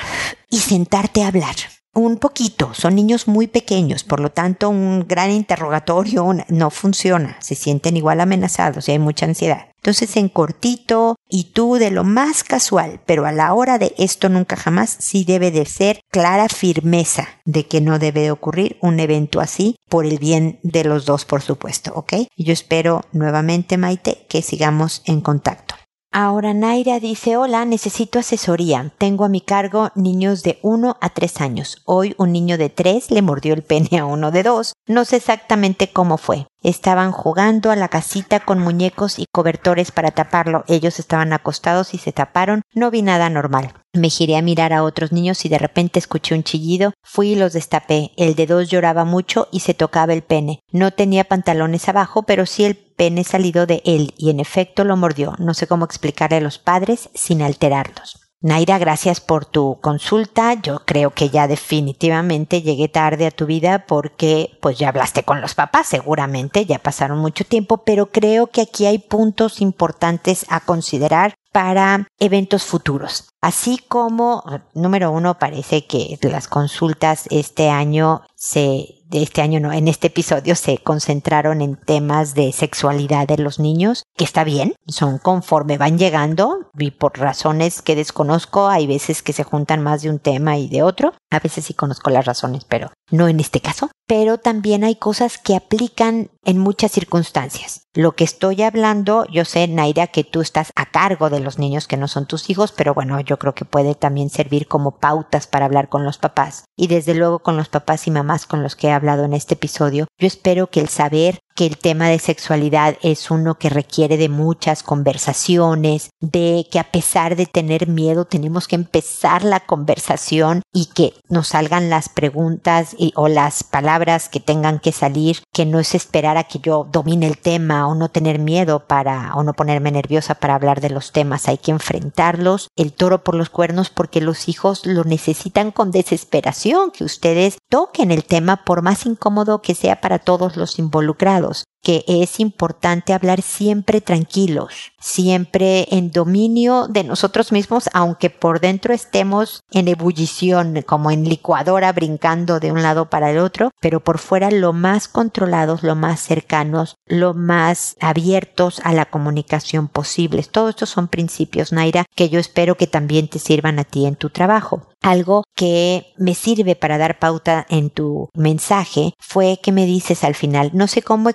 y 0.49 0.59
sentarte 0.59 1.23
a 1.23 1.27
hablar 1.27 1.55
un 1.93 2.17
poquito, 2.17 2.73
son 2.73 2.95
niños 2.95 3.27
muy 3.27 3.47
pequeños, 3.47 4.03
por 4.03 4.19
lo 4.19 4.31
tanto 4.31 4.69
un 4.69 5.05
gran 5.07 5.31
interrogatorio 5.31 6.33
no 6.47 6.69
funciona, 6.71 7.37
se 7.39 7.55
sienten 7.55 7.97
igual 7.97 8.19
amenazados 8.19 8.87
y 8.87 8.93
hay 8.93 8.99
mucha 8.99 9.25
ansiedad. 9.25 9.67
Entonces 9.77 10.15
en 10.15 10.29
cortito 10.29 11.17
y 11.27 11.51
tú 11.51 11.75
de 11.75 11.91
lo 11.91 12.03
más 12.03 12.43
casual, 12.43 13.01
pero 13.05 13.25
a 13.25 13.33
la 13.33 13.53
hora 13.53 13.77
de 13.77 13.93
esto 13.97 14.29
nunca 14.29 14.55
jamás, 14.55 14.95
sí 14.97 15.25
debe 15.25 15.51
de 15.51 15.65
ser 15.65 15.99
clara 16.09 16.47
firmeza 16.47 17.27
de 17.43 17.67
que 17.67 17.81
no 17.81 17.99
debe 17.99 18.21
de 18.21 18.31
ocurrir 18.31 18.77
un 18.81 18.99
evento 18.99 19.41
así 19.41 19.75
por 19.89 20.05
el 20.05 20.19
bien 20.19 20.59
de 20.63 20.85
los 20.85 21.05
dos, 21.05 21.25
por 21.25 21.41
supuesto, 21.41 21.91
¿ok? 21.95 22.13
Y 22.35 22.45
yo 22.45 22.53
espero 22.53 23.03
nuevamente, 23.11 23.77
Maite, 23.77 24.25
que 24.29 24.41
sigamos 24.41 25.01
en 25.05 25.19
contacto. 25.19 25.75
Ahora 26.15 26.53
Naira 26.53 26.99
dice, 26.99 27.37
hola, 27.37 27.65
necesito 27.65 28.19
asesoría. 28.19 28.91
Tengo 28.99 29.25
a 29.25 29.29
mi 29.29 29.41
cargo 29.41 29.89
niños 29.95 30.43
de 30.43 30.59
1 30.61 30.97
a 31.01 31.09
3 31.09 31.41
años. 31.41 31.81
Hoy 31.85 32.13
un 32.19 32.31
niño 32.31 32.59
de 32.59 32.69
3 32.69 33.09
le 33.09 33.23
mordió 33.23 33.55
el 33.55 33.63
pene 33.63 33.97
a 33.97 34.05
uno 34.05 34.29
de 34.29 34.43
2. 34.43 34.73
No 34.85 35.05
sé 35.05 35.15
exactamente 35.15 35.91
cómo 35.91 36.19
fue. 36.19 36.45
Estaban 36.61 37.11
jugando 37.11 37.71
a 37.71 37.75
la 37.75 37.89
casita 37.89 38.39
con 38.39 38.59
muñecos 38.59 39.17
y 39.17 39.25
cobertores 39.33 39.91
para 39.91 40.11
taparlo. 40.11 40.63
Ellos 40.67 40.99
estaban 40.99 41.33
acostados 41.33 41.95
y 41.95 41.97
se 41.97 42.13
taparon. 42.13 42.61
No 42.75 42.91
vi 42.91 43.01
nada 43.01 43.31
normal. 43.31 43.73
Me 43.91 44.09
giré 44.09 44.37
a 44.37 44.41
mirar 44.41 44.71
a 44.71 44.83
otros 44.83 45.11
niños 45.11 45.43
y 45.45 45.49
de 45.49 45.57
repente 45.57 45.99
escuché 45.99 46.35
un 46.35 46.43
chillido. 46.43 46.93
Fui 47.03 47.29
y 47.29 47.35
los 47.35 47.53
destapé. 47.53 48.11
El 48.17 48.35
de 48.35 48.45
dos 48.45 48.69
lloraba 48.69 49.03
mucho 49.03 49.47
y 49.51 49.59
se 49.59 49.73
tocaba 49.73 50.13
el 50.13 50.21
pene. 50.21 50.59
No 50.71 50.91
tenía 50.91 51.25
pantalones 51.25 51.89
abajo, 51.89 52.23
pero 52.23 52.45
sí 52.45 52.65
el 52.65 52.75
pene 52.95 53.23
salido 53.23 53.65
de 53.65 53.81
él 53.85 54.13
y 54.17 54.29
en 54.29 54.39
efecto 54.39 54.83
lo 54.83 54.97
mordió. 54.97 55.33
No 55.39 55.53
sé 55.53 55.67
cómo 55.67 55.85
explicarle 55.85 56.37
a 56.37 56.41
los 56.41 56.59
padres 56.59 57.09
sin 57.13 57.41
alterarlos. 57.41 58.23
Naira, 58.43 58.77
gracias 58.77 59.21
por 59.21 59.45
tu 59.45 59.79
consulta. 59.79 60.55
Yo 60.55 60.81
creo 60.85 61.11
que 61.11 61.29
ya 61.29 61.47
definitivamente 61.47 62.61
llegué 62.61 62.89
tarde 62.89 63.25
a 63.25 63.31
tu 63.31 63.45
vida 63.45 63.85
porque 63.87 64.57
pues 64.61 64.77
ya 64.77 64.89
hablaste 64.89 65.23
con 65.23 65.39
los 65.39 65.55
papás, 65.55 65.87
seguramente 65.87 66.65
ya 66.65 66.79
pasaron 66.79 67.19
mucho 67.19 67.45
tiempo, 67.45 67.85
pero 67.85 68.11
creo 68.11 68.47
que 68.47 68.59
aquí 68.59 68.85
hay 68.85 68.97
puntos 68.97 69.61
importantes 69.61 70.45
a 70.49 70.59
considerar 70.59 71.35
para 71.53 72.05
eventos 72.19 72.63
futuros. 72.63 73.29
Así 73.39 73.77
como, 73.77 74.43
número 74.73 75.11
uno, 75.11 75.39
parece 75.39 75.85
que 75.85 76.19
las 76.23 76.49
consultas 76.49 77.27
este 77.29 77.69
año 77.69 78.23
se 78.35 79.02
este 79.21 79.41
año 79.41 79.59
no, 79.59 79.71
en 79.71 79.87
este 79.87 80.07
episodio 80.07 80.55
se 80.55 80.79
concentraron 80.79 81.61
en 81.61 81.75
temas 81.75 82.33
de 82.33 82.51
sexualidad 82.51 83.27
de 83.27 83.37
los 83.37 83.59
niños, 83.59 84.03
que 84.17 84.23
está 84.23 84.43
bien, 84.43 84.73
son 84.87 85.19
conforme 85.19 85.77
van 85.77 85.99
llegando 85.99 86.69
y 86.77 86.91
por 86.91 87.19
razones 87.19 87.81
que 87.81 87.95
desconozco, 87.95 88.67
hay 88.69 88.87
veces 88.87 89.21
que 89.21 89.33
se 89.33 89.43
juntan 89.43 89.83
más 89.83 90.01
de 90.01 90.09
un 90.09 90.19
tema 90.19 90.57
y 90.57 90.67
de 90.67 90.83
otro, 90.83 91.13
a 91.33 91.39
veces 91.39 91.65
sí 91.65 91.73
conozco 91.73 92.11
las 92.11 92.25
razones, 92.25 92.63
pero 92.63 92.91
no 93.09 93.27
en 93.27 93.39
este 93.39 93.59
caso, 93.59 93.89
pero 94.07 94.37
también 94.37 94.83
hay 94.83 94.95
cosas 94.95 95.39
que 95.39 95.55
aplican 95.55 96.29
en 96.45 96.59
muchas 96.59 96.91
circunstancias. 96.91 97.87
Lo 97.95 98.13
que 98.13 98.23
estoy 98.23 98.61
hablando, 98.61 99.25
yo 99.31 99.43
sé, 99.43 99.67
Naira, 99.67 100.07
que 100.07 100.23
tú 100.23 100.41
estás 100.41 100.71
a 100.75 100.91
cargo 100.91 101.31
de 101.31 101.39
los 101.39 101.57
niños 101.57 101.87
que 101.87 101.97
no 101.97 102.07
son 102.07 102.27
tus 102.27 102.49
hijos, 102.49 102.71
pero 102.71 102.93
bueno, 102.93 103.19
yo 103.19 103.39
creo 103.39 103.55
que 103.55 103.65
puede 103.65 103.95
también 103.95 104.29
servir 104.29 104.67
como 104.67 104.99
pautas 104.99 105.47
para 105.47 105.65
hablar 105.65 105.89
con 105.89 106.05
los 106.05 106.19
papás. 106.19 106.65
Y 106.75 106.87
desde 106.87 107.15
luego 107.15 107.39
con 107.39 107.57
los 107.57 107.69
papás 107.69 108.05
y 108.07 108.11
mamás 108.11 108.45
con 108.45 108.61
los 108.61 108.75
que 108.75 108.87
he 108.87 108.91
hablado 108.91 109.25
en 109.25 109.33
este 109.33 109.55
episodio, 109.55 110.07
yo 110.19 110.27
espero 110.27 110.67
que 110.67 110.81
el 110.81 110.89
saber 110.89 111.39
que 111.55 111.65
el 111.65 111.77
tema 111.77 112.07
de 112.07 112.19
sexualidad 112.19 112.97
es 113.01 113.29
uno 113.29 113.55
que 113.55 113.69
requiere 113.69 114.17
de 114.17 114.29
muchas 114.29 114.83
conversaciones, 114.83 116.09
de 116.19 116.67
que 116.71 116.79
a 116.79 116.91
pesar 116.91 117.35
de 117.35 117.45
tener 117.45 117.87
miedo 117.87 118.25
tenemos 118.25 118.67
que 118.67 118.75
empezar 118.75 119.43
la 119.43 119.59
conversación 119.59 120.61
y 120.73 120.87
que 120.87 121.13
nos 121.29 121.49
salgan 121.49 121.89
las 121.89 122.09
preguntas 122.09 122.95
y, 122.97 123.13
o 123.15 123.27
las 123.27 123.63
palabras 123.63 124.29
que 124.29 124.39
tengan 124.39 124.79
que 124.79 124.91
salir, 124.91 125.43
que 125.53 125.65
no 125.65 125.79
es 125.79 125.95
esperar 125.95 126.37
a 126.37 126.45
que 126.45 126.59
yo 126.59 126.87
domine 126.91 127.27
el 127.27 127.37
tema 127.37 127.87
o 127.87 127.95
no 127.95 128.09
tener 128.09 128.39
miedo 128.39 128.87
para 128.87 129.35
o 129.35 129.43
no 129.43 129.53
ponerme 129.53 129.91
nerviosa 129.91 130.35
para 130.35 130.55
hablar 130.55 130.81
de 130.81 130.89
los 130.89 131.11
temas, 131.11 131.47
hay 131.47 131.57
que 131.57 131.71
enfrentarlos, 131.71 132.69
el 132.75 132.93
toro 132.93 133.23
por 133.23 133.35
los 133.35 133.49
cuernos 133.49 133.89
porque 133.89 134.21
los 134.21 134.49
hijos 134.49 134.85
lo 134.85 135.03
necesitan 135.03 135.71
con 135.71 135.91
desesperación, 135.91 136.91
que 136.91 137.03
ustedes 137.03 137.57
toquen 137.69 138.11
el 138.11 138.23
tema 138.23 138.63
por 138.65 138.81
más 138.81 139.05
incómodo 139.05 139.61
que 139.61 139.75
sea 139.75 140.01
para 140.01 140.19
todos 140.19 140.57
los 140.57 140.79
involucrados 140.79 141.42
regalos 141.43 141.63
que 141.83 142.03
es 142.07 142.39
importante 142.39 143.13
hablar 143.13 143.41
siempre 143.41 144.01
tranquilos, 144.01 144.93
siempre 144.99 145.87
en 145.91 146.11
dominio 146.11 146.87
de 146.87 147.03
nosotros 147.03 147.51
mismos, 147.51 147.89
aunque 147.93 148.29
por 148.29 148.61
dentro 148.61 148.93
estemos 148.93 149.63
en 149.71 149.89
ebullición, 149.89 150.81
como 150.85 151.11
en 151.11 151.25
licuadora, 151.25 151.91
brincando 151.91 152.59
de 152.59 152.71
un 152.71 152.81
lado 152.81 153.09
para 153.09 153.31
el 153.31 153.37
otro, 153.37 153.71
pero 153.81 153.99
por 153.99 154.17
fuera 154.17 154.49
lo 154.49 154.71
más 154.71 155.09
controlados, 155.09 155.83
lo 155.83 155.95
más 155.95 156.21
cercanos, 156.21 156.95
lo 157.05 157.33
más 157.33 157.95
abiertos 157.99 158.79
a 158.83 158.93
la 158.93 159.05
comunicación 159.05 159.89
posibles. 159.89 160.49
Todos 160.49 160.69
estos 160.69 160.89
son 160.89 161.09
principios, 161.09 161.73
Naira, 161.73 162.05
que 162.15 162.29
yo 162.29 162.39
espero 162.39 162.75
que 162.75 162.87
también 162.87 163.27
te 163.27 163.39
sirvan 163.39 163.79
a 163.79 163.83
ti 163.83 164.05
en 164.05 164.15
tu 164.15 164.29
trabajo. 164.29 164.87
Algo 165.01 165.43
que 165.53 166.13
me 166.17 166.33
sirve 166.33 166.77
para 166.77 166.97
dar 166.97 167.19
pauta 167.19 167.65
en 167.69 167.89
tu 167.89 168.29
mensaje 168.33 169.15
fue 169.19 169.59
que 169.61 169.73
me 169.73 169.85
dices 169.85 170.23
al 170.23 170.33
final, 170.33 170.71
no 170.73 170.87
sé 170.87 171.01
cómo 171.01 171.29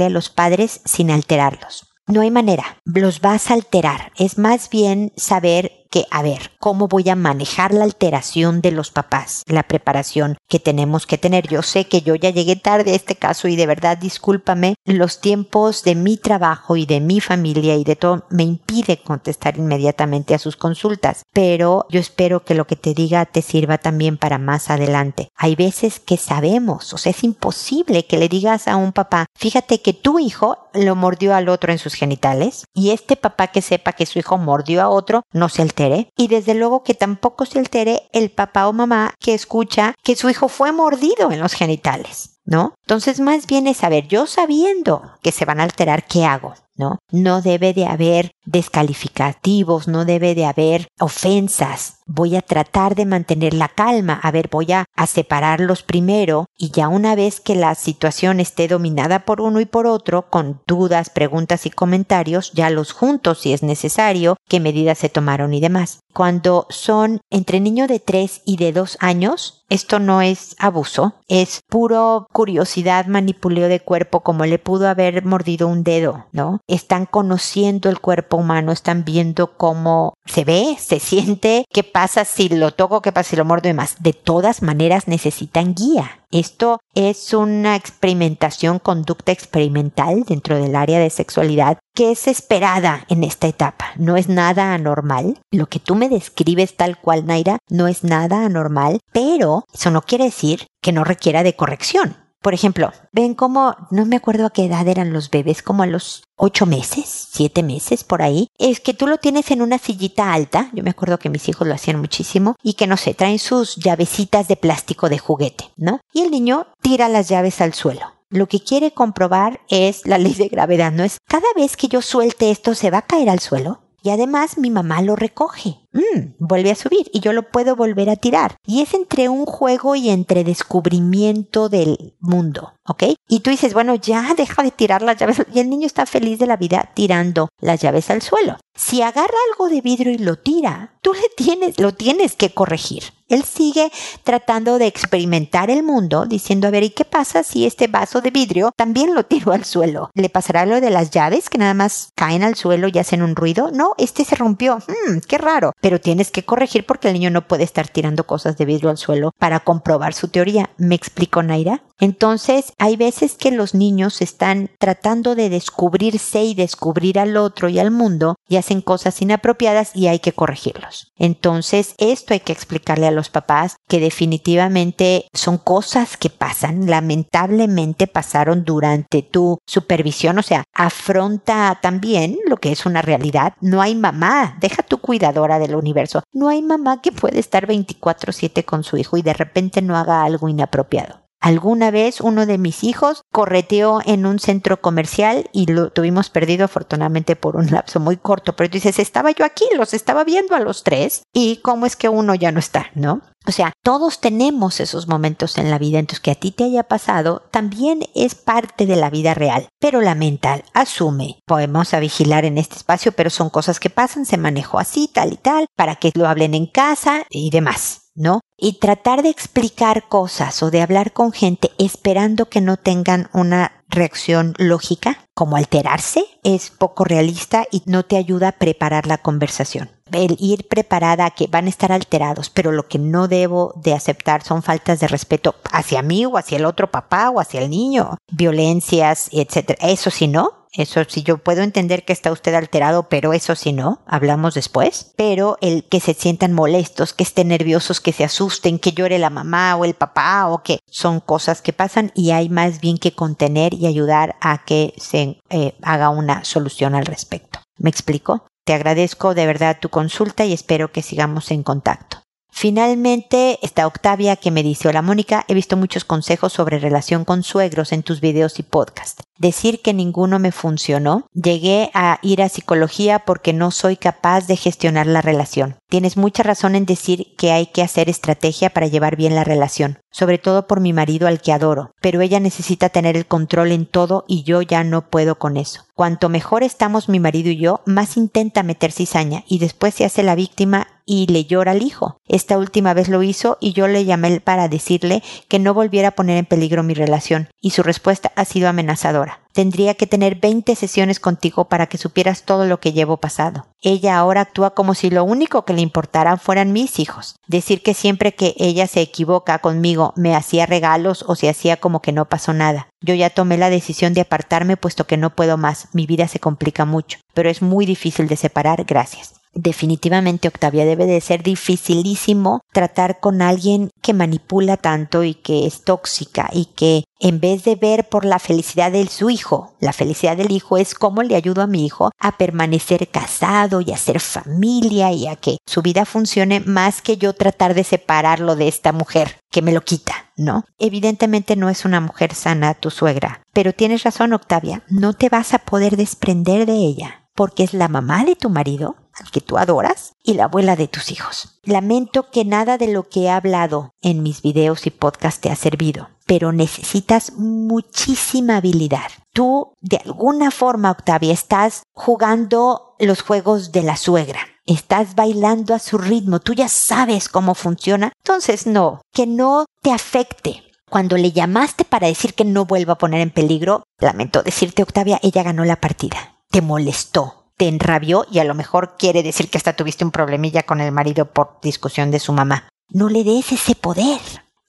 a 0.00 0.10
los 0.10 0.30
padres 0.30 0.80
sin 0.84 1.10
alterarlos. 1.10 1.92
No 2.06 2.20
hay 2.22 2.30
manera, 2.30 2.78
los 2.84 3.20
vas 3.20 3.50
a 3.50 3.54
alterar. 3.54 4.12
Es 4.16 4.38
más 4.38 4.68
bien 4.70 5.12
saber 5.16 5.81
que, 5.92 6.06
a 6.10 6.22
ver, 6.22 6.50
¿cómo 6.58 6.88
voy 6.88 7.08
a 7.10 7.14
manejar 7.14 7.74
la 7.74 7.84
alteración 7.84 8.62
de 8.62 8.72
los 8.72 8.90
papás? 8.90 9.42
La 9.46 9.62
preparación 9.62 10.38
que 10.48 10.58
tenemos 10.58 11.06
que 11.06 11.18
tener. 11.18 11.46
Yo 11.46 11.62
sé 11.62 11.86
que 11.86 12.00
yo 12.00 12.14
ya 12.14 12.30
llegué 12.30 12.56
tarde 12.56 12.92
a 12.92 12.96
este 12.96 13.14
caso 13.14 13.46
y 13.46 13.56
de 13.56 13.66
verdad 13.66 13.98
discúlpame, 13.98 14.74
los 14.86 15.20
tiempos 15.20 15.84
de 15.84 15.94
mi 15.94 16.16
trabajo 16.16 16.76
y 16.76 16.86
de 16.86 17.00
mi 17.00 17.20
familia 17.20 17.76
y 17.76 17.84
de 17.84 17.94
todo 17.94 18.24
me 18.30 18.42
impide 18.42 19.02
contestar 19.02 19.58
inmediatamente 19.58 20.34
a 20.34 20.38
sus 20.38 20.56
consultas, 20.56 21.24
pero 21.34 21.86
yo 21.90 22.00
espero 22.00 22.42
que 22.42 22.54
lo 22.54 22.66
que 22.66 22.76
te 22.76 22.94
diga 22.94 23.26
te 23.26 23.42
sirva 23.42 23.76
también 23.76 24.16
para 24.16 24.38
más 24.38 24.70
adelante. 24.70 25.28
Hay 25.36 25.56
veces 25.56 26.00
que 26.00 26.16
sabemos, 26.16 26.94
o 26.94 26.98
sea, 26.98 27.10
es 27.10 27.22
imposible 27.22 28.06
que 28.06 28.16
le 28.16 28.30
digas 28.30 28.66
a 28.66 28.76
un 28.76 28.92
papá, 28.92 29.26
fíjate 29.36 29.82
que 29.82 29.92
tu 29.92 30.18
hijo 30.18 30.61
lo 30.74 30.96
mordió 30.96 31.34
al 31.34 31.48
otro 31.48 31.72
en 31.72 31.78
sus 31.78 31.94
genitales 31.94 32.64
y 32.74 32.90
este 32.90 33.16
papá 33.16 33.48
que 33.48 33.62
sepa 33.62 33.92
que 33.92 34.06
su 34.06 34.18
hijo 34.18 34.38
mordió 34.38 34.82
a 34.82 34.88
otro 34.88 35.22
no 35.32 35.48
se 35.48 35.62
altera 35.62 35.82
y 36.16 36.28
desde 36.28 36.54
luego 36.54 36.82
que 36.82 36.94
tampoco 36.94 37.46
se 37.46 37.58
altere 37.58 38.08
el 38.12 38.30
papá 38.30 38.68
o 38.68 38.72
mamá 38.72 39.14
que 39.18 39.34
escucha 39.34 39.94
que 40.02 40.16
su 40.16 40.30
hijo 40.30 40.48
fue 40.48 40.72
mordido 40.72 41.30
en 41.30 41.40
los 41.40 41.54
genitales, 41.54 42.38
¿no? 42.44 42.74
Entonces 42.82 43.20
más 43.20 43.46
bien 43.46 43.66
es 43.66 43.78
saber, 43.78 44.08
yo 44.08 44.26
sabiendo 44.26 45.02
que 45.22 45.32
se 45.32 45.44
van 45.44 45.60
a 45.60 45.64
alterar, 45.64 46.06
¿qué 46.06 46.24
hago? 46.24 46.54
¿No? 46.74 46.98
No 47.10 47.42
debe 47.42 47.74
de 47.74 47.86
haber 47.86 48.32
descalificativos, 48.46 49.88
no 49.88 50.04
debe 50.04 50.34
de 50.34 50.46
haber 50.46 50.88
ofensas. 50.98 51.98
Voy 52.14 52.36
a 52.36 52.42
tratar 52.42 52.94
de 52.94 53.06
mantener 53.06 53.54
la 53.54 53.68
calma. 53.68 54.20
A 54.22 54.30
ver, 54.30 54.48
voy 54.50 54.70
a, 54.72 54.84
separarlos 55.06 55.82
primero 55.82 56.46
y 56.56 56.70
ya 56.70 56.88
una 56.88 57.16
vez 57.16 57.40
que 57.40 57.54
la 57.54 57.74
situación 57.74 58.38
esté 58.38 58.68
dominada 58.68 59.24
por 59.24 59.40
uno 59.40 59.60
y 59.60 59.66
por 59.66 59.86
otro, 59.86 60.30
con 60.30 60.60
dudas, 60.66 61.10
preguntas 61.10 61.66
y 61.66 61.70
comentarios, 61.70 62.52
ya 62.52 62.70
los 62.70 62.92
juntos 62.92 63.40
si 63.40 63.52
es 63.52 63.62
necesario, 63.62 64.36
qué 64.48 64.60
medidas 64.60 64.98
se 64.98 65.08
tomaron 65.08 65.54
y 65.54 65.60
demás. 65.60 66.00
Cuando 66.14 66.66
son 66.68 67.20
entre 67.30 67.58
niño 67.60 67.86
de 67.86 67.98
3 67.98 68.42
y 68.44 68.58
de 68.58 68.72
2 68.72 68.98
años, 69.00 69.64
esto 69.70 69.98
no 69.98 70.20
es 70.20 70.54
abuso, 70.58 71.14
es 71.28 71.62
puro 71.66 72.26
curiosidad, 72.30 73.06
manipuleo 73.06 73.68
de 73.68 73.80
cuerpo 73.80 74.20
como 74.20 74.44
le 74.44 74.58
pudo 74.58 74.86
haber 74.86 75.24
mordido 75.24 75.66
un 75.66 75.82
dedo, 75.82 76.26
¿no? 76.32 76.60
Están 76.68 77.06
conociendo 77.06 77.88
el 77.88 77.98
cuerpo 77.98 78.36
humano, 78.36 78.72
están 78.72 79.04
viendo 79.04 79.56
cómo 79.56 80.12
se 80.26 80.44
ve, 80.44 80.76
se 80.78 81.00
siente, 81.00 81.64
qué 81.72 81.82
pasa 81.82 82.01
si 82.08 82.48
lo 82.48 82.72
toco, 82.72 83.02
qué 83.02 83.12
pasa 83.12 83.30
si 83.30 83.36
lo 83.36 83.44
muerdo 83.44 83.68
y 83.68 83.72
demás. 83.72 83.96
De 84.00 84.12
todas 84.12 84.62
maneras 84.62 85.08
necesitan 85.08 85.74
guía. 85.74 86.20
Esto 86.30 86.80
es 86.94 87.34
una 87.34 87.76
experimentación, 87.76 88.78
conducta 88.78 89.32
experimental 89.32 90.24
dentro 90.24 90.56
del 90.56 90.74
área 90.76 90.98
de 90.98 91.10
sexualidad 91.10 91.78
que 91.94 92.12
es 92.12 92.26
esperada 92.26 93.04
en 93.08 93.22
esta 93.22 93.46
etapa. 93.46 93.92
No 93.96 94.16
es 94.16 94.28
nada 94.28 94.72
anormal. 94.72 95.38
Lo 95.50 95.66
que 95.66 95.78
tú 95.78 95.94
me 95.94 96.08
describes 96.08 96.76
tal 96.76 96.98
cual, 96.98 97.26
Naira, 97.26 97.58
no 97.68 97.86
es 97.86 98.02
nada 98.02 98.46
anormal, 98.46 99.00
pero 99.12 99.64
eso 99.72 99.90
no 99.90 100.02
quiere 100.02 100.24
decir 100.24 100.66
que 100.82 100.92
no 100.92 101.04
requiera 101.04 101.42
de 101.42 101.54
corrección. 101.54 102.16
Por 102.42 102.54
ejemplo, 102.54 102.92
ven 103.12 103.34
cómo, 103.34 103.76
no 103.92 104.04
me 104.04 104.16
acuerdo 104.16 104.46
a 104.46 104.50
qué 104.50 104.64
edad 104.64 104.86
eran 104.88 105.12
los 105.12 105.30
bebés, 105.30 105.62
como 105.62 105.84
a 105.84 105.86
los 105.86 106.24
ocho 106.36 106.66
meses, 106.66 107.28
siete 107.30 107.62
meses 107.62 108.02
por 108.02 108.20
ahí. 108.20 108.48
Es 108.58 108.80
que 108.80 108.94
tú 108.94 109.06
lo 109.06 109.18
tienes 109.18 109.52
en 109.52 109.62
una 109.62 109.78
sillita 109.78 110.32
alta, 110.32 110.68
yo 110.72 110.82
me 110.82 110.90
acuerdo 110.90 111.20
que 111.20 111.30
mis 111.30 111.48
hijos 111.48 111.68
lo 111.68 111.74
hacían 111.74 112.00
muchísimo, 112.00 112.56
y 112.60 112.74
que 112.74 112.88
no 112.88 112.96
sé, 112.96 113.14
traen 113.14 113.38
sus 113.38 113.76
llavecitas 113.76 114.48
de 114.48 114.56
plástico 114.56 115.08
de 115.08 115.18
juguete, 115.18 115.70
¿no? 115.76 116.00
Y 116.12 116.22
el 116.22 116.32
niño 116.32 116.66
tira 116.82 117.08
las 117.08 117.28
llaves 117.28 117.60
al 117.60 117.74
suelo. 117.74 118.12
Lo 118.28 118.48
que 118.48 118.60
quiere 118.60 118.92
comprobar 118.92 119.60
es 119.68 120.04
la 120.04 120.18
ley 120.18 120.34
de 120.34 120.48
gravedad, 120.48 120.90
¿no 120.90 121.04
es? 121.04 121.18
Cada 121.28 121.46
vez 121.54 121.76
que 121.76 121.88
yo 121.88 122.02
suelte 122.02 122.50
esto 122.50 122.74
se 122.74 122.90
va 122.90 122.98
a 122.98 123.06
caer 123.06 123.28
al 123.30 123.40
suelo. 123.40 123.82
Y 124.02 124.10
además 124.10 124.58
mi 124.58 124.70
mamá 124.70 125.00
lo 125.00 125.14
recoge. 125.14 125.81
Mm, 125.92 126.34
vuelve 126.38 126.70
a 126.70 126.74
subir 126.74 127.10
y 127.12 127.20
yo 127.20 127.32
lo 127.32 127.50
puedo 127.50 127.76
volver 127.76 128.10
a 128.10 128.16
tirar. 128.16 128.56
Y 128.66 128.82
es 128.82 128.94
entre 128.94 129.28
un 129.28 129.46
juego 129.46 129.94
y 129.94 130.10
entre 130.10 130.44
descubrimiento 130.44 131.68
del 131.68 132.14
mundo, 132.20 132.74
¿ok? 132.86 133.04
Y 133.28 133.40
tú 133.40 133.50
dices, 133.50 133.74
bueno, 133.74 133.94
ya 133.94 134.34
deja 134.36 134.62
de 134.62 134.70
tirar 134.70 135.02
las 135.02 135.16
llaves. 135.16 135.42
Y 135.52 135.60
el 135.60 135.70
niño 135.70 135.86
está 135.86 136.06
feliz 136.06 136.38
de 136.38 136.46
la 136.46 136.56
vida 136.56 136.90
tirando 136.94 137.48
las 137.60 137.80
llaves 137.80 138.10
al 138.10 138.22
suelo. 138.22 138.56
Si 138.74 139.02
agarra 139.02 139.34
algo 139.50 139.68
de 139.68 139.82
vidrio 139.82 140.12
y 140.12 140.18
lo 140.18 140.36
tira, 140.36 140.94
tú 141.02 141.12
le 141.12 141.28
tienes, 141.36 141.78
lo 141.78 141.92
tienes 141.92 142.36
que 142.36 142.54
corregir. 142.54 143.04
Él 143.28 143.44
sigue 143.44 143.90
tratando 144.24 144.78
de 144.78 144.86
experimentar 144.86 145.70
el 145.70 145.82
mundo, 145.82 146.26
diciendo, 146.26 146.68
a 146.68 146.70
ver, 146.70 146.82
¿y 146.82 146.90
qué 146.90 147.06
pasa 147.06 147.42
si 147.42 147.64
este 147.64 147.86
vaso 147.86 148.20
de 148.20 148.30
vidrio 148.30 148.72
también 148.76 149.14
lo 149.14 149.24
tiro 149.24 149.52
al 149.52 149.64
suelo? 149.64 150.10
¿Le 150.14 150.28
pasará 150.28 150.66
lo 150.66 150.82
de 150.82 150.90
las 150.90 151.10
llaves 151.10 151.48
que 151.48 151.56
nada 151.56 151.72
más 151.72 152.10
caen 152.14 152.42
al 152.42 152.56
suelo 152.56 152.88
y 152.88 152.98
hacen 152.98 153.22
un 153.22 153.34
ruido? 153.34 153.70
No, 153.72 153.94
este 153.96 154.26
se 154.26 154.36
rompió. 154.36 154.78
Hmm, 154.86 155.20
qué 155.26 155.38
raro. 155.38 155.72
Pero 155.82 156.00
tienes 156.00 156.30
que 156.30 156.44
corregir 156.44 156.86
porque 156.86 157.08
el 157.08 157.14
niño 157.14 157.30
no 157.30 157.46
puede 157.46 157.64
estar 157.64 157.88
tirando 157.88 158.24
cosas 158.24 158.56
de 158.56 158.64
vidrio 158.64 158.88
al 158.88 158.96
suelo 158.96 159.32
para 159.38 159.60
comprobar 159.60 160.14
su 160.14 160.28
teoría. 160.28 160.70
¿Me 160.78 160.94
explico, 160.94 161.42
Naira? 161.42 161.82
Entonces, 162.00 162.72
hay 162.78 162.96
veces 162.96 163.34
que 163.34 163.50
los 163.50 163.74
niños 163.74 164.22
están 164.22 164.70
tratando 164.78 165.34
de 165.34 165.50
descubrirse 165.50 166.42
y 166.42 166.54
descubrir 166.54 167.18
al 167.18 167.36
otro 167.36 167.68
y 167.68 167.78
al 167.78 167.90
mundo 167.90 168.36
y 168.48 168.56
hacen 168.56 168.80
cosas 168.80 169.20
inapropiadas 169.22 169.94
y 169.94 170.08
hay 170.08 170.18
que 170.18 170.32
corregirlos. 170.32 171.12
Entonces, 171.16 171.94
esto 171.98 172.34
hay 172.34 172.40
que 172.40 172.52
explicarle 172.52 173.06
a 173.06 173.12
los 173.12 173.30
papás 173.30 173.76
que 173.88 174.00
definitivamente 174.00 175.26
son 175.32 175.58
cosas 175.58 176.16
que 176.16 176.30
pasan, 176.30 176.88
lamentablemente 176.90 178.06
pasaron 178.06 178.64
durante 178.64 179.22
tu 179.22 179.58
supervisión, 179.66 180.38
o 180.38 180.42
sea, 180.42 180.64
afronta 180.74 181.78
también 181.80 182.38
lo 182.46 182.56
que 182.56 182.72
es 182.72 182.86
una 182.86 183.02
realidad. 183.02 183.54
No 183.60 183.80
hay 183.80 183.94
mamá, 183.94 184.56
deja 184.60 184.82
tu 184.82 184.98
cuidadora 184.98 185.58
del 185.58 185.74
universo, 185.74 186.22
no 186.32 186.48
hay 186.48 186.62
mamá 186.62 187.00
que 187.00 187.12
puede 187.12 187.40
estar 187.40 187.66
24/7 187.66 188.64
con 188.64 188.84
su 188.84 188.96
hijo 188.96 189.16
y 189.16 189.22
de 189.22 189.34
repente 189.34 189.82
no 189.82 189.96
haga 189.96 190.24
algo 190.24 190.48
inapropiado. 190.48 191.21
Alguna 191.42 191.90
vez 191.90 192.20
uno 192.20 192.46
de 192.46 192.56
mis 192.56 192.84
hijos 192.84 193.24
correteó 193.32 193.98
en 194.06 194.26
un 194.26 194.38
centro 194.38 194.80
comercial 194.80 195.50
y 195.52 195.66
lo 195.66 195.90
tuvimos 195.90 196.30
perdido 196.30 196.64
afortunadamente 196.64 197.34
por 197.34 197.56
un 197.56 197.66
lapso 197.66 197.98
muy 197.98 198.16
corto, 198.16 198.54
pero 198.54 198.70
dices, 198.70 199.00
estaba 199.00 199.32
yo 199.32 199.44
aquí, 199.44 199.64
los 199.76 199.92
estaba 199.92 200.22
viendo 200.22 200.54
a 200.54 200.60
los 200.60 200.84
tres 200.84 201.24
y 201.32 201.56
cómo 201.56 201.84
es 201.84 201.96
que 201.96 202.08
uno 202.08 202.36
ya 202.36 202.52
no 202.52 202.60
está, 202.60 202.92
¿no? 202.94 203.22
O 203.44 203.50
sea, 203.50 203.72
todos 203.82 204.20
tenemos 204.20 204.78
esos 204.78 205.08
momentos 205.08 205.58
en 205.58 205.68
la 205.68 205.78
vida, 205.78 205.98
entonces 205.98 206.20
que 206.20 206.30
a 206.30 206.36
ti 206.36 206.52
te 206.52 206.62
haya 206.62 206.84
pasado 206.84 207.42
también 207.50 208.04
es 208.14 208.36
parte 208.36 208.86
de 208.86 208.94
la 208.94 209.10
vida 209.10 209.34
real, 209.34 209.66
pero 209.80 210.00
la 210.00 210.14
mental 210.14 210.62
asume, 210.74 211.40
podemos 211.44 211.92
a 211.92 211.98
vigilar 211.98 212.44
en 212.44 212.56
este 212.56 212.76
espacio, 212.76 213.10
pero 213.10 213.30
son 213.30 213.50
cosas 213.50 213.80
que 213.80 213.90
pasan, 213.90 214.26
se 214.26 214.36
manejó 214.36 214.78
así, 214.78 215.10
tal 215.12 215.32
y 215.32 215.36
tal, 215.38 215.66
para 215.74 215.96
que 215.96 216.12
lo 216.14 216.28
hablen 216.28 216.54
en 216.54 216.66
casa 216.66 217.24
y 217.30 217.50
demás. 217.50 218.01
¿No? 218.14 218.40
Y 218.56 218.78
tratar 218.78 219.22
de 219.22 219.30
explicar 219.30 220.08
cosas 220.08 220.62
o 220.62 220.70
de 220.70 220.82
hablar 220.82 221.12
con 221.12 221.32
gente 221.32 221.70
esperando 221.78 222.48
que 222.48 222.60
no 222.60 222.76
tengan 222.76 223.28
una 223.32 223.82
reacción 223.88 224.54
lógica, 224.58 225.18
como 225.34 225.56
alterarse, 225.56 226.24
es 226.42 226.70
poco 226.70 227.04
realista 227.04 227.66
y 227.70 227.82
no 227.86 228.04
te 228.04 228.16
ayuda 228.16 228.48
a 228.48 228.52
preparar 228.52 229.06
la 229.06 229.18
conversación. 229.18 229.90
El 230.12 230.36
ir 230.38 230.68
preparada 230.68 231.26
a 231.26 231.30
que 231.30 231.46
van 231.46 231.66
a 231.66 231.70
estar 231.70 231.92
alterados, 231.92 232.50
pero 232.50 232.72
lo 232.72 232.86
que 232.86 232.98
no 232.98 233.28
debo 233.28 233.72
de 233.76 233.94
aceptar 233.94 234.42
son 234.42 234.62
faltas 234.62 235.00
de 235.00 235.08
respeto 235.08 235.54
hacia 235.70 236.02
mí 236.02 236.26
o 236.26 236.36
hacia 236.36 236.58
el 236.58 236.66
otro 236.66 236.90
papá 236.90 237.30
o 237.30 237.40
hacia 237.40 237.62
el 237.62 237.70
niño, 237.70 238.18
violencias, 238.30 239.28
etc. 239.32 239.78
Eso 239.80 240.10
sí 240.10 240.28
no, 240.28 240.61
eso 240.72 241.02
sí, 241.06 241.22
yo 241.22 241.38
puedo 241.38 241.62
entender 241.62 242.04
que 242.04 242.14
está 242.14 242.32
usted 242.32 242.54
alterado, 242.54 243.08
pero 243.08 243.32
eso 243.34 243.54
sí 243.54 243.72
no, 243.72 244.02
hablamos 244.06 244.54
después. 244.54 245.12
Pero 245.16 245.58
el 245.60 245.84
que 245.84 246.00
se 246.00 246.14
sientan 246.14 246.52
molestos, 246.52 247.12
que 247.12 247.24
estén 247.24 247.48
nerviosos, 247.48 248.00
que 248.00 248.12
se 248.12 248.24
asusten, 248.24 248.78
que 248.78 248.92
llore 248.92 249.18
la 249.18 249.30
mamá 249.30 249.76
o 249.76 249.84
el 249.84 249.94
papá 249.94 250.48
o 250.48 250.62
que 250.62 250.78
son 250.86 251.20
cosas 251.20 251.60
que 251.60 251.72
pasan 251.72 252.10
y 252.14 252.30
hay 252.30 252.48
más 252.48 252.80
bien 252.80 252.96
que 252.96 253.12
contener 253.12 253.74
y 253.74 253.86
ayudar 253.86 254.36
a 254.40 254.64
que 254.64 254.94
se 254.96 255.40
eh, 255.50 255.74
haga 255.82 256.08
una 256.08 256.44
solución 256.44 256.94
al 256.94 257.06
respecto. 257.06 257.60
¿Me 257.78 257.90
explico? 257.90 258.46
Te 258.64 258.72
agradezco 258.74 259.34
de 259.34 259.46
verdad 259.46 259.78
tu 259.80 259.88
consulta 259.88 260.44
y 260.44 260.52
espero 260.52 260.92
que 260.92 261.02
sigamos 261.02 261.50
en 261.50 261.62
contacto. 261.62 262.21
Finalmente 262.54 263.58
está 263.62 263.86
Octavia 263.86 264.36
que 264.36 264.50
me 264.50 264.62
dice, 264.62 264.86
hola 264.86 265.00
Mónica, 265.00 265.44
he 265.48 265.54
visto 265.54 265.78
muchos 265.78 266.04
consejos 266.04 266.52
sobre 266.52 266.78
relación 266.78 267.24
con 267.24 267.42
suegros 267.42 267.92
en 267.92 268.02
tus 268.02 268.20
videos 268.20 268.58
y 268.58 268.62
podcast. 268.62 269.20
Decir 269.38 269.80
que 269.80 269.94
ninguno 269.94 270.38
me 270.38 270.52
funcionó. 270.52 271.26
Llegué 271.32 271.90
a 271.94 272.20
ir 272.22 272.42
a 272.42 272.48
psicología 272.48 273.20
porque 273.20 273.52
no 273.52 273.70
soy 273.70 273.96
capaz 273.96 274.46
de 274.46 274.56
gestionar 274.56 275.06
la 275.06 275.22
relación. 275.22 275.76
Tienes 275.88 276.16
mucha 276.16 276.42
razón 276.42 276.76
en 276.76 276.86
decir 276.86 277.34
que 277.36 277.50
hay 277.50 277.66
que 277.66 277.82
hacer 277.82 278.08
estrategia 278.08 278.70
para 278.70 278.86
llevar 278.86 279.16
bien 279.16 279.34
la 279.34 279.44
relación, 279.44 279.98
sobre 280.12 280.38
todo 280.38 280.68
por 280.68 280.80
mi 280.80 280.92
marido 280.92 281.26
al 281.26 281.40
que 281.40 281.52
adoro, 281.52 281.90
pero 282.00 282.20
ella 282.20 282.38
necesita 282.38 282.90
tener 282.90 283.16
el 283.16 283.26
control 283.26 283.72
en 283.72 283.86
todo 283.86 284.24
y 284.28 284.44
yo 284.44 284.62
ya 284.62 284.84
no 284.84 285.10
puedo 285.10 285.38
con 285.38 285.56
eso. 285.56 285.86
Cuanto 285.94 286.30
mejor 286.30 286.62
estamos 286.62 287.10
mi 287.10 287.20
marido 287.20 287.50
y 287.50 287.58
yo, 287.58 287.82
más 287.84 288.16
intenta 288.16 288.62
meter 288.62 288.92
cizaña 288.92 289.44
y 289.46 289.58
después 289.58 289.94
se 289.94 290.06
hace 290.06 290.22
la 290.22 290.34
víctima 290.34 290.88
y 291.04 291.26
le 291.26 291.44
llora 291.44 291.72
al 291.72 291.82
hijo. 291.82 292.18
Esta 292.26 292.56
última 292.56 292.94
vez 292.94 293.08
lo 293.08 293.22
hizo 293.22 293.58
y 293.60 293.74
yo 293.74 293.88
le 293.88 294.06
llamé 294.06 294.40
para 294.40 294.68
decirle 294.68 295.22
que 295.48 295.58
no 295.58 295.74
volviera 295.74 296.08
a 296.08 296.12
poner 296.12 296.38
en 296.38 296.46
peligro 296.46 296.82
mi 296.82 296.94
relación, 296.94 297.48
y 297.60 297.70
su 297.70 297.82
respuesta 297.82 298.32
ha 298.36 298.44
sido 298.46 298.68
amenazadora. 298.68 299.41
Tendría 299.52 299.94
que 299.94 300.06
tener 300.06 300.36
20 300.36 300.74
sesiones 300.74 301.20
contigo 301.20 301.66
para 301.66 301.86
que 301.86 301.98
supieras 301.98 302.44
todo 302.44 302.66
lo 302.66 302.80
que 302.80 302.92
llevo 302.92 303.18
pasado. 303.18 303.66
Ella 303.82 304.16
ahora 304.16 304.42
actúa 304.42 304.74
como 304.74 304.94
si 304.94 305.10
lo 305.10 305.24
único 305.24 305.64
que 305.64 305.74
le 305.74 305.82
importara 305.82 306.36
fueran 306.38 306.72
mis 306.72 306.98
hijos. 306.98 307.36
Decir 307.46 307.82
que 307.82 307.94
siempre 307.94 308.34
que 308.34 308.54
ella 308.56 308.86
se 308.86 309.02
equivoca 309.02 309.58
conmigo 309.58 310.14
me 310.16 310.34
hacía 310.34 310.64
regalos 310.64 311.24
o 311.28 311.34
se 311.34 311.48
hacía 311.48 311.76
como 311.76 312.00
que 312.00 312.12
no 312.12 312.28
pasó 312.28 312.54
nada. 312.54 312.88
Yo 313.02 313.14
ya 313.14 313.28
tomé 313.28 313.58
la 313.58 313.70
decisión 313.70 314.14
de 314.14 314.22
apartarme 314.22 314.76
puesto 314.76 315.06
que 315.06 315.16
no 315.16 315.34
puedo 315.34 315.58
más. 315.58 315.88
Mi 315.92 316.06
vida 316.06 316.28
se 316.28 316.40
complica 316.40 316.84
mucho, 316.84 317.18
pero 317.34 317.50
es 317.50 317.60
muy 317.60 317.84
difícil 317.84 318.28
de 318.28 318.36
separar. 318.36 318.84
Gracias. 318.84 319.41
Definitivamente, 319.54 320.48
Octavia, 320.48 320.86
debe 320.86 321.04
de 321.04 321.20
ser 321.20 321.42
dificilísimo 321.42 322.62
tratar 322.72 323.20
con 323.20 323.42
alguien 323.42 323.90
que 324.00 324.14
manipula 324.14 324.78
tanto 324.78 325.24
y 325.24 325.34
que 325.34 325.66
es 325.66 325.84
tóxica 325.84 326.48
y 326.52 326.66
que 326.66 327.04
en 327.20 327.38
vez 327.38 327.62
de 327.64 327.76
ver 327.76 328.08
por 328.08 328.24
la 328.24 328.38
felicidad 328.38 328.90
de 328.90 329.06
su 329.06 329.28
hijo, 329.30 329.74
la 329.78 329.92
felicidad 329.92 330.36
del 330.36 330.50
hijo 330.50 330.78
es 330.78 330.94
cómo 330.94 331.22
le 331.22 331.36
ayudo 331.36 331.62
a 331.62 331.66
mi 331.66 331.84
hijo 331.84 332.10
a 332.18 332.38
permanecer 332.38 333.08
casado 333.08 333.80
y 333.82 333.92
a 333.92 333.96
ser 333.98 334.20
familia 334.20 335.12
y 335.12 335.26
a 335.26 335.36
que 335.36 335.58
su 335.66 335.82
vida 335.82 336.06
funcione 336.06 336.60
más 336.60 337.02
que 337.02 337.18
yo 337.18 337.34
tratar 337.34 337.74
de 337.74 337.84
separarlo 337.84 338.56
de 338.56 338.68
esta 338.68 338.92
mujer 338.92 339.36
que 339.50 339.62
me 339.62 339.72
lo 339.72 339.82
quita, 339.82 340.30
¿no? 340.36 340.64
Evidentemente 340.78 341.56
no 341.56 341.68
es 341.68 341.84
una 341.84 342.00
mujer 342.00 342.34
sana 342.34 342.74
tu 342.74 342.90
suegra, 342.90 343.42
pero 343.52 343.72
tienes 343.72 344.02
razón, 344.02 344.32
Octavia, 344.32 344.82
no 344.88 345.12
te 345.12 345.28
vas 345.28 345.52
a 345.52 345.58
poder 345.58 345.96
desprender 345.96 346.64
de 346.66 346.74
ella 346.74 347.21
porque 347.34 347.64
es 347.64 347.74
la 347.74 347.88
mamá 347.88 348.24
de 348.24 348.36
tu 348.36 348.50
marido, 348.50 348.96
al 349.14 349.30
que 349.30 349.40
tú 349.40 349.58
adoras, 349.58 350.14
y 350.22 350.34
la 350.34 350.44
abuela 350.44 350.76
de 350.76 350.88
tus 350.88 351.10
hijos. 351.10 351.60
Lamento 351.64 352.30
que 352.30 352.44
nada 352.44 352.78
de 352.78 352.88
lo 352.88 353.08
que 353.08 353.22
he 353.22 353.30
hablado 353.30 353.94
en 354.00 354.22
mis 354.22 354.42
videos 354.42 354.86
y 354.86 354.90
podcasts 354.90 355.40
te 355.40 355.50
ha 355.50 355.56
servido, 355.56 356.10
pero 356.26 356.52
necesitas 356.52 357.32
muchísima 357.32 358.56
habilidad. 358.56 359.10
Tú, 359.32 359.74
de 359.80 359.98
alguna 360.04 360.50
forma, 360.50 360.90
Octavia, 360.90 361.32
estás 361.32 361.82
jugando 361.92 362.94
los 362.98 363.22
juegos 363.22 363.72
de 363.72 363.82
la 363.82 363.96
suegra. 363.96 364.40
Estás 364.64 365.16
bailando 365.16 365.74
a 365.74 365.80
su 365.80 365.98
ritmo, 365.98 366.38
tú 366.38 366.52
ya 366.52 366.68
sabes 366.68 367.28
cómo 367.28 367.54
funciona. 367.54 368.12
Entonces, 368.22 368.66
no, 368.66 369.00
que 369.12 369.26
no 369.26 369.64
te 369.82 369.90
afecte, 369.90 370.62
cuando 370.88 371.16
le 371.16 371.32
llamaste 371.32 371.84
para 371.84 372.06
decir 372.06 372.34
que 372.34 372.44
no 372.44 372.66
vuelva 372.66 372.92
a 372.92 372.98
poner 372.98 373.22
en 373.22 373.30
peligro, 373.30 373.82
lamento 373.98 374.42
decirte, 374.42 374.82
Octavia, 374.82 375.18
ella 375.22 375.42
ganó 375.42 375.64
la 375.64 375.80
partida 375.80 376.31
te 376.52 376.60
molestó, 376.60 377.46
te 377.56 377.66
enrabió 377.66 378.26
y 378.30 378.38
a 378.38 378.44
lo 378.44 378.54
mejor 378.54 378.96
quiere 378.98 379.22
decir 379.22 379.50
que 379.50 379.56
hasta 379.56 379.72
tuviste 379.72 380.04
un 380.04 380.10
problemilla 380.10 380.62
con 380.62 380.80
el 380.80 380.92
marido 380.92 381.24
por 381.24 381.58
discusión 381.62 382.10
de 382.10 382.20
su 382.20 382.32
mamá. 382.32 382.68
No 382.90 383.08
le 383.08 383.24
des 383.24 383.50
ese 383.50 383.74
poder. 383.74 384.20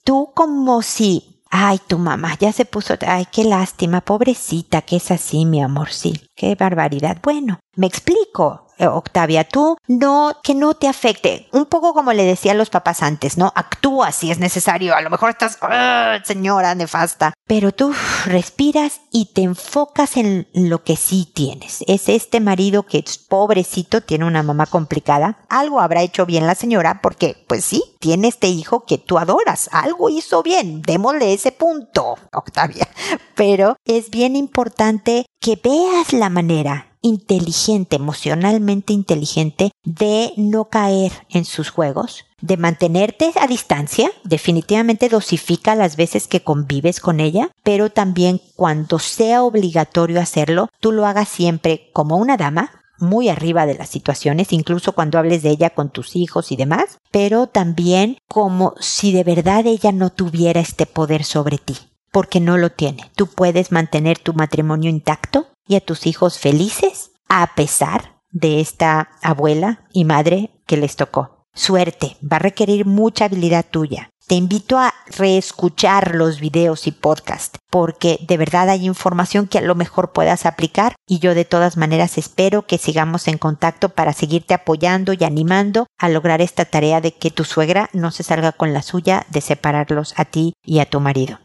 Tú 0.02 0.32
como 0.34 0.82
si... 0.82 1.42
Ay, 1.50 1.78
tu 1.86 1.98
mamá 1.98 2.36
ya 2.40 2.52
se 2.52 2.64
puso... 2.64 2.94
Ay, 3.06 3.26
qué 3.30 3.44
lástima, 3.44 4.00
pobrecita, 4.00 4.82
que 4.82 4.96
es 4.96 5.10
así, 5.10 5.44
mi 5.44 5.62
amor, 5.62 5.90
sí. 5.92 6.26
Qué 6.34 6.56
barbaridad. 6.56 7.18
Bueno, 7.22 7.60
me 7.76 7.86
explico. 7.86 8.63
Eh, 8.78 8.86
Octavia, 8.86 9.44
tú 9.44 9.76
no, 9.86 10.36
que 10.42 10.54
no 10.54 10.74
te 10.74 10.88
afecte. 10.88 11.48
Un 11.52 11.66
poco 11.66 11.94
como 11.94 12.12
le 12.12 12.24
decía 12.24 12.52
a 12.52 12.56
los 12.56 12.70
papás 12.70 13.02
antes, 13.02 13.38
¿no? 13.38 13.52
Actúa 13.54 14.12
si 14.12 14.30
es 14.30 14.38
necesario. 14.38 14.94
A 14.96 15.00
lo 15.00 15.10
mejor 15.10 15.30
estás, 15.30 15.58
ah, 15.62 16.18
señora 16.24 16.74
nefasta. 16.74 17.32
Pero 17.46 17.72
tú 17.72 17.94
respiras 18.24 19.00
y 19.12 19.32
te 19.32 19.42
enfocas 19.42 20.16
en 20.16 20.48
lo 20.54 20.82
que 20.82 20.96
sí 20.96 21.30
tienes. 21.34 21.84
Es 21.86 22.08
este 22.08 22.40
marido 22.40 22.84
que 22.84 22.98
es 22.98 23.18
pobrecito, 23.18 24.00
tiene 24.00 24.24
una 24.24 24.42
mamá 24.42 24.66
complicada. 24.66 25.38
Algo 25.48 25.80
habrá 25.80 26.02
hecho 26.02 26.26
bien 26.26 26.46
la 26.46 26.54
señora 26.54 27.00
porque, 27.02 27.44
pues 27.48 27.64
sí, 27.64 27.82
tiene 28.00 28.28
este 28.28 28.48
hijo 28.48 28.84
que 28.86 28.98
tú 28.98 29.18
adoras. 29.18 29.68
Algo 29.72 30.08
hizo 30.08 30.42
bien. 30.42 30.82
Démosle 30.82 31.32
ese 31.32 31.52
punto, 31.52 32.16
Octavia. 32.32 32.88
Pero 33.36 33.76
es 33.84 34.10
bien 34.10 34.36
importante 34.36 35.26
que 35.40 35.60
veas 35.62 36.12
la 36.12 36.30
manera 36.30 36.93
inteligente, 37.04 37.96
emocionalmente 37.96 38.94
inteligente, 38.94 39.70
de 39.84 40.32
no 40.36 40.64
caer 40.70 41.12
en 41.28 41.44
sus 41.44 41.68
juegos, 41.68 42.24
de 42.40 42.56
mantenerte 42.56 43.30
a 43.38 43.46
distancia, 43.46 44.10
definitivamente 44.24 45.10
dosifica 45.10 45.74
las 45.74 45.96
veces 45.96 46.26
que 46.26 46.42
convives 46.42 47.00
con 47.00 47.20
ella, 47.20 47.50
pero 47.62 47.90
también 47.90 48.40
cuando 48.56 48.98
sea 48.98 49.44
obligatorio 49.44 50.18
hacerlo, 50.18 50.68
tú 50.80 50.92
lo 50.92 51.06
hagas 51.06 51.28
siempre 51.28 51.90
como 51.92 52.16
una 52.16 52.38
dama, 52.38 52.70
muy 52.98 53.28
arriba 53.28 53.66
de 53.66 53.74
las 53.74 53.90
situaciones, 53.90 54.52
incluso 54.52 54.92
cuando 54.92 55.18
hables 55.18 55.42
de 55.42 55.50
ella 55.50 55.70
con 55.70 55.90
tus 55.90 56.16
hijos 56.16 56.52
y 56.52 56.56
demás, 56.56 56.98
pero 57.10 57.48
también 57.48 58.16
como 58.28 58.74
si 58.80 59.12
de 59.12 59.24
verdad 59.24 59.66
ella 59.66 59.92
no 59.92 60.10
tuviera 60.10 60.60
este 60.60 60.86
poder 60.86 61.24
sobre 61.24 61.58
ti, 61.58 61.76
porque 62.14 62.38
no 62.38 62.56
lo 62.58 62.70
tiene. 62.70 63.10
Tú 63.16 63.26
puedes 63.26 63.72
mantener 63.72 64.20
tu 64.20 64.34
matrimonio 64.34 64.88
intacto 64.88 65.48
y 65.66 65.74
a 65.74 65.80
tus 65.80 66.06
hijos 66.06 66.38
felices 66.38 67.10
a 67.28 67.56
pesar 67.56 68.20
de 68.30 68.60
esta 68.60 69.08
abuela 69.20 69.88
y 69.92 70.04
madre 70.04 70.50
que 70.64 70.76
les 70.76 70.94
tocó. 70.94 71.44
Suerte, 71.54 72.16
va 72.22 72.36
a 72.36 72.38
requerir 72.38 72.86
mucha 72.86 73.24
habilidad 73.24 73.66
tuya. 73.68 74.10
Te 74.28 74.36
invito 74.36 74.78
a 74.78 74.94
reescuchar 75.16 76.14
los 76.14 76.38
videos 76.38 76.86
y 76.86 76.92
podcast 76.92 77.56
porque 77.68 78.20
de 78.28 78.36
verdad 78.36 78.70
hay 78.70 78.86
información 78.86 79.48
que 79.48 79.58
a 79.58 79.62
lo 79.62 79.74
mejor 79.74 80.12
puedas 80.12 80.46
aplicar 80.46 80.94
y 81.08 81.18
yo 81.18 81.34
de 81.34 81.44
todas 81.44 81.76
maneras 81.76 82.16
espero 82.16 82.62
que 82.62 82.78
sigamos 82.78 83.26
en 83.26 83.38
contacto 83.38 83.88
para 83.88 84.12
seguirte 84.12 84.54
apoyando 84.54 85.12
y 85.12 85.24
animando 85.24 85.88
a 85.98 86.08
lograr 86.08 86.40
esta 86.40 86.64
tarea 86.64 87.00
de 87.00 87.12
que 87.12 87.32
tu 87.32 87.42
suegra 87.44 87.90
no 87.92 88.12
se 88.12 88.22
salga 88.22 88.52
con 88.52 88.72
la 88.72 88.82
suya 88.82 89.26
de 89.30 89.40
separarlos 89.40 90.14
a 90.16 90.24
ti 90.24 90.54
y 90.64 90.78
a 90.78 90.86
tu 90.86 91.00
marido. 91.00 91.43